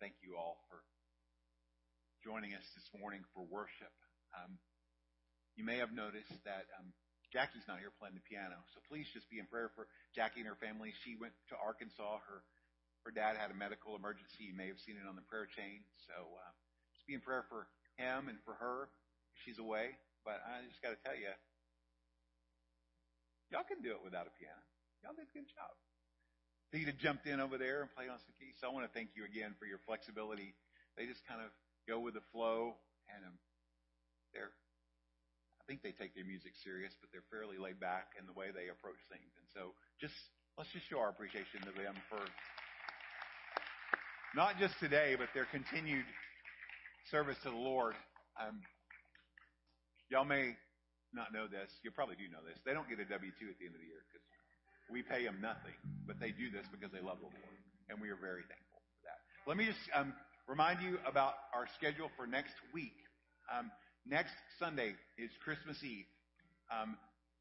Thank 0.00 0.16
you 0.24 0.32
all 0.40 0.56
for 0.72 0.80
joining 2.24 2.56
us 2.56 2.64
this 2.72 2.88
morning 2.96 3.20
for 3.36 3.44
worship. 3.44 3.92
Um, 4.32 4.56
you 5.60 5.64
may 5.68 5.76
have 5.76 5.92
noticed 5.92 6.32
that 6.48 6.72
um, 6.80 6.96
Jackie's 7.28 7.68
not 7.68 7.84
here 7.84 7.92
playing 8.00 8.16
the 8.16 8.24
piano, 8.24 8.56
so 8.72 8.80
please 8.88 9.04
just 9.12 9.28
be 9.28 9.36
in 9.36 9.44
prayer 9.44 9.68
for 9.76 9.84
Jackie 10.16 10.40
and 10.40 10.48
her 10.48 10.56
family. 10.56 10.96
She 11.04 11.20
went 11.20 11.36
to 11.52 11.54
Arkansas. 11.60 12.24
Her 12.24 12.40
her 13.04 13.12
dad 13.12 13.36
had 13.36 13.52
a 13.52 13.56
medical 13.56 13.92
emergency. 13.92 14.48
You 14.48 14.56
may 14.56 14.72
have 14.72 14.80
seen 14.80 14.96
it 14.96 15.04
on 15.04 15.20
the 15.20 15.24
prayer 15.28 15.48
chain. 15.48 15.84
So 16.08 16.16
uh, 16.16 16.52
just 16.96 17.04
be 17.04 17.12
in 17.12 17.20
prayer 17.20 17.44
for 17.52 17.68
him 18.00 18.32
and 18.32 18.40
for 18.44 18.56
her. 18.56 18.88
She's 19.44 19.60
away, 19.60 20.00
but 20.24 20.40
I 20.44 20.64
just 20.68 20.80
got 20.80 20.96
to 20.96 21.00
tell 21.00 21.16
you, 21.16 21.32
y'all 23.52 23.68
can 23.68 23.84
do 23.84 23.92
it 23.96 24.04
without 24.04 24.28
a 24.28 24.32
piano. 24.36 24.64
Y'all 25.04 25.16
did 25.16 25.28
a 25.28 25.32
good 25.32 25.48
job. 25.48 25.72
Theda 26.70 26.94
jumped 26.94 27.26
in 27.26 27.42
over 27.42 27.58
there 27.58 27.82
and 27.82 27.90
played 27.90 28.10
on 28.10 28.22
some 28.22 28.34
keys. 28.38 28.54
So 28.62 28.70
I 28.70 28.72
want 28.72 28.86
to 28.86 28.92
thank 28.94 29.18
you 29.18 29.26
again 29.26 29.58
for 29.58 29.66
your 29.66 29.82
flexibility. 29.82 30.54
They 30.94 31.06
just 31.06 31.26
kind 31.26 31.42
of 31.42 31.50
go 31.90 31.98
with 31.98 32.14
the 32.14 32.22
flow, 32.30 32.78
and 33.10 33.26
um, 33.26 33.36
they're, 34.30 34.54
I 35.58 35.62
think 35.66 35.82
they 35.82 35.90
take 35.90 36.14
their 36.14 36.26
music 36.26 36.54
serious, 36.62 36.94
but 37.02 37.10
they're 37.10 37.26
fairly 37.26 37.58
laid 37.58 37.82
back 37.82 38.14
in 38.14 38.26
the 38.26 38.36
way 38.36 38.54
they 38.54 38.70
approach 38.70 39.02
things. 39.10 39.34
And 39.34 39.46
so 39.50 39.74
just 39.98 40.14
let's 40.54 40.70
just 40.70 40.86
show 40.86 41.02
our 41.02 41.10
appreciation 41.10 41.66
to 41.66 41.72
them 41.74 41.98
for 42.06 42.22
not 44.38 44.62
just 44.62 44.78
today, 44.78 45.18
but 45.18 45.26
their 45.34 45.50
continued 45.50 46.06
service 47.10 47.38
to 47.42 47.50
the 47.50 47.58
Lord. 47.58 47.98
Um, 48.38 48.62
y'all 50.06 50.28
may 50.28 50.54
not 51.10 51.34
know 51.34 51.50
this. 51.50 51.66
You 51.82 51.90
probably 51.90 52.14
do 52.14 52.30
know 52.30 52.42
this. 52.46 52.54
They 52.62 52.70
don't 52.70 52.86
get 52.86 53.02
a 53.02 53.08
W 53.10 53.32
two 53.34 53.50
at 53.50 53.58
the 53.58 53.66
end 53.66 53.74
of 53.74 53.82
the 53.82 53.90
year 53.90 54.06
because 54.06 54.22
we 54.92 55.02
pay 55.02 55.24
them 55.24 55.38
nothing, 55.40 55.74
but 56.06 56.18
they 56.18 56.30
do 56.30 56.50
this 56.50 56.66
because 56.70 56.92
they 56.92 57.00
love 57.00 57.18
the 57.22 57.30
Lord, 57.30 57.58
and 57.88 58.00
we 58.00 58.10
are 58.10 58.18
very 58.18 58.42
thankful 58.46 58.82
for 58.82 59.00
that. 59.06 59.18
Let 59.46 59.56
me 59.56 59.66
just 59.66 59.80
um, 59.94 60.12
remind 60.46 60.82
you 60.82 60.98
about 61.06 61.34
our 61.54 61.66
schedule 61.78 62.10
for 62.16 62.26
next 62.26 62.54
week. 62.74 62.96
Um, 63.46 63.70
next 64.06 64.34
Sunday 64.58 64.94
is 65.18 65.30
Christmas 65.42 65.78
Eve. 65.82 66.06
Um, 66.70 66.96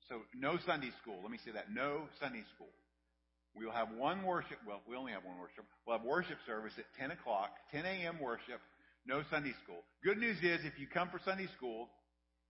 so 0.08 0.22
no 0.38 0.58
Sunday 0.66 0.90
school. 1.02 1.18
Let 1.22 1.32
me 1.32 1.40
say 1.44 1.52
that. 1.52 1.74
No 1.74 2.10
Sunday 2.22 2.44
school. 2.56 2.74
We 3.58 3.66
will 3.66 3.74
have 3.74 3.90
one 3.98 4.24
worship. 4.24 4.58
Well, 4.66 4.82
we 4.88 4.96
only 4.96 5.12
have 5.12 5.26
one 5.26 5.38
worship. 5.38 5.66
We'll 5.86 5.98
have 5.98 6.06
worship 6.06 6.38
service 6.46 6.74
at 6.78 6.86
10 6.98 7.12
o'clock, 7.12 7.50
10 7.72 7.86
a.m. 7.86 8.18
worship. 8.22 8.62
No 9.06 9.22
Sunday 9.30 9.54
school. 9.64 9.82
Good 10.04 10.18
news 10.18 10.38
is 10.42 10.62
if 10.66 10.78
you 10.78 10.86
come 10.86 11.10
for 11.10 11.20
Sunday 11.26 11.48
school, 11.58 11.90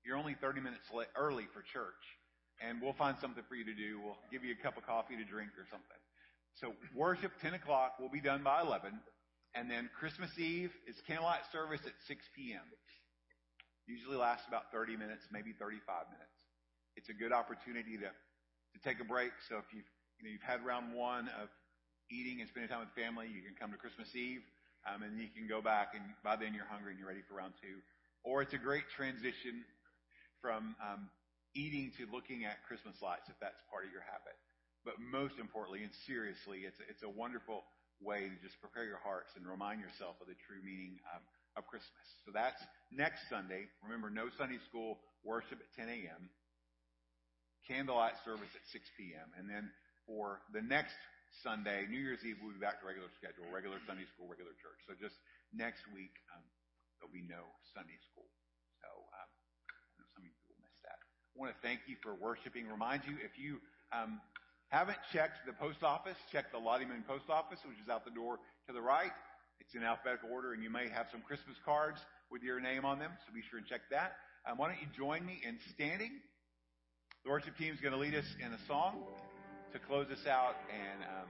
you're 0.03 0.17
only 0.17 0.35
30 0.39 0.61
minutes 0.61 0.83
early 1.15 1.47
for 1.53 1.61
church 1.61 2.03
and 2.59 2.81
we'll 2.81 2.93
find 2.93 3.17
something 3.19 3.43
for 3.47 3.55
you 3.55 3.65
to 3.65 3.73
do. 3.73 3.99
We'll 4.03 4.19
give 4.31 4.43
you 4.43 4.53
a 4.53 4.61
cup 4.63 4.77
of 4.77 4.85
coffee 4.85 5.15
to 5.15 5.23
drink 5.23 5.51
or 5.57 5.65
something. 5.71 5.99
So 6.59 6.73
worship 6.95 7.31
10 7.41 7.53
o'clock 7.53 7.95
We'll 7.99 8.11
be 8.11 8.21
done 8.21 8.43
by 8.43 8.61
11. 8.61 8.91
And 9.55 9.71
then 9.71 9.89
Christmas 9.97 10.29
Eve 10.37 10.71
is 10.85 11.01
candlelight 11.07 11.41
service 11.51 11.81
at 11.85 11.95
6 12.07 12.21
p.m. 12.35 12.67
Usually 13.87 14.17
lasts 14.17 14.45
about 14.47 14.71
30 14.71 14.97
minutes, 14.97 15.25
maybe 15.31 15.53
35 15.57 16.05
minutes. 16.13 16.35
It's 16.95 17.09
a 17.09 17.17
good 17.17 17.33
opportunity 17.33 17.97
to, 17.97 18.11
to 18.11 18.77
take 18.83 19.01
a 19.01 19.07
break. 19.07 19.31
So 19.47 19.57
if 19.57 19.65
you've, 19.73 19.89
you 20.19 20.27
know, 20.27 20.29
you've 20.29 20.45
had 20.45 20.61
round 20.61 20.93
one 20.93 21.31
of 21.41 21.49
eating 22.11 22.41
and 22.41 22.49
spending 22.49 22.69
time 22.69 22.85
with 22.85 22.93
family, 22.93 23.25
you 23.25 23.41
can 23.41 23.57
come 23.57 23.71
to 23.71 23.79
Christmas 23.79 24.13
Eve. 24.13 24.45
Um, 24.87 25.03
and 25.03 25.19
you 25.19 25.27
can 25.33 25.47
go 25.47 25.61
back 25.61 25.91
and 25.93 26.03
by 26.23 26.35
then 26.35 26.53
you're 26.53 26.69
hungry 26.69 26.95
and 26.95 26.99
you're 26.99 27.09
ready 27.09 27.25
for 27.27 27.35
round 27.35 27.53
two. 27.59 27.81
Or 28.23 28.41
it's 28.41 28.53
a 28.53 28.61
great 28.61 28.87
transition 28.95 29.65
from 30.41 30.75
um, 30.79 31.09
eating 31.55 31.91
to 31.97 32.05
looking 32.11 32.45
at 32.45 32.61
Christmas 32.67 32.95
lights 33.01 33.27
if 33.29 33.37
that's 33.41 33.59
part 33.69 33.85
of 33.85 33.91
your 33.91 34.05
habit. 34.05 34.37
But 34.85 35.01
most 35.01 35.35
importantly 35.41 35.83
and 35.83 35.91
seriously, 36.07 36.63
it's 36.63 36.79
it's 36.87 37.03
a 37.03 37.11
wonderful 37.11 37.67
way 37.99 38.31
to 38.31 38.37
just 38.39 38.55
prepare 38.63 38.87
your 38.87 39.01
hearts 39.03 39.35
and 39.35 39.43
remind 39.43 39.83
yourself 39.83 40.15
of 40.23 40.27
the 40.31 40.39
true 40.47 40.63
meaning 40.63 41.03
um, 41.11 41.23
of 41.59 41.67
Christmas. 41.67 42.07
So 42.23 42.31
that's 42.31 42.59
next 42.91 43.27
Sunday. 43.27 43.67
Remember, 43.83 44.07
no 44.07 44.31
Sunday 44.39 44.59
school 44.71 45.03
worship 45.27 45.59
at 45.59 45.69
10 45.75 45.91
a.m. 45.91 46.31
Candlelight 47.67 48.15
service 48.23 48.49
at 48.55 48.63
6 48.71 48.81
p.m. 48.95 49.29
And 49.35 49.51
then 49.51 49.69
for 50.07 50.41
the 50.55 50.63
next 50.63 50.95
Sunday, 51.43 51.85
New 51.85 51.99
Year's 52.01 52.23
Eve, 52.25 52.39
we'll 52.41 52.55
be 52.55 52.63
back 52.63 52.81
to 52.81 52.87
regular 52.87 53.11
schedule, 53.19 53.45
regular 53.51 53.77
Sunday 53.85 54.07
school, 54.15 54.25
regular 54.25 54.55
church. 54.57 54.79
So 54.89 54.95
just 54.97 55.13
next 55.53 55.85
week, 55.93 56.15
um, 56.33 56.41
there'll 56.97 57.13
be 57.13 57.27
no 57.27 57.45
Sunday 57.75 57.99
school. 58.09 58.25
So 58.81 58.89
want 61.39 61.55
to 61.55 61.61
thank 61.65 61.79
you 61.87 61.95
for 62.03 62.13
worshiping. 62.13 62.67
Remind 62.67 63.03
you, 63.07 63.15
if 63.23 63.39
you 63.39 63.57
um, 63.95 64.19
haven't 64.67 64.97
checked 65.13 65.39
the 65.47 65.53
post 65.53 65.83
office, 65.83 66.17
check 66.31 66.51
the 66.51 66.59
Lottie 66.59 66.85
Moon 66.85 67.03
post 67.07 67.29
office, 67.29 67.59
which 67.65 67.79
is 67.79 67.89
out 67.89 68.03
the 68.03 68.11
door 68.11 68.37
to 68.67 68.73
the 68.73 68.81
right. 68.81 69.11
It's 69.59 69.73
in 69.73 69.83
alphabetical 69.83 70.29
order, 70.31 70.53
and 70.53 70.61
you 70.61 70.69
may 70.69 70.89
have 70.89 71.07
some 71.11 71.21
Christmas 71.21 71.55
cards 71.63 71.99
with 72.29 72.43
your 72.43 72.59
name 72.59 72.85
on 72.85 72.99
them, 72.99 73.11
so 73.25 73.33
be 73.33 73.41
sure 73.49 73.59
and 73.59 73.67
check 73.67 73.81
that. 73.91 74.13
Um, 74.45 74.57
why 74.57 74.67
don't 74.67 74.81
you 74.81 74.87
join 74.95 75.25
me 75.25 75.39
in 75.47 75.57
standing? 75.73 76.19
The 77.23 77.31
worship 77.31 77.57
team 77.57 77.73
is 77.73 77.79
going 77.79 77.93
to 77.93 77.99
lead 77.99 78.15
us 78.15 78.27
in 78.39 78.53
a 78.53 78.59
song 78.67 79.03
to 79.73 79.79
close 79.79 80.07
us 80.11 80.27
out, 80.27 80.55
and 80.71 81.03
um, 81.03 81.29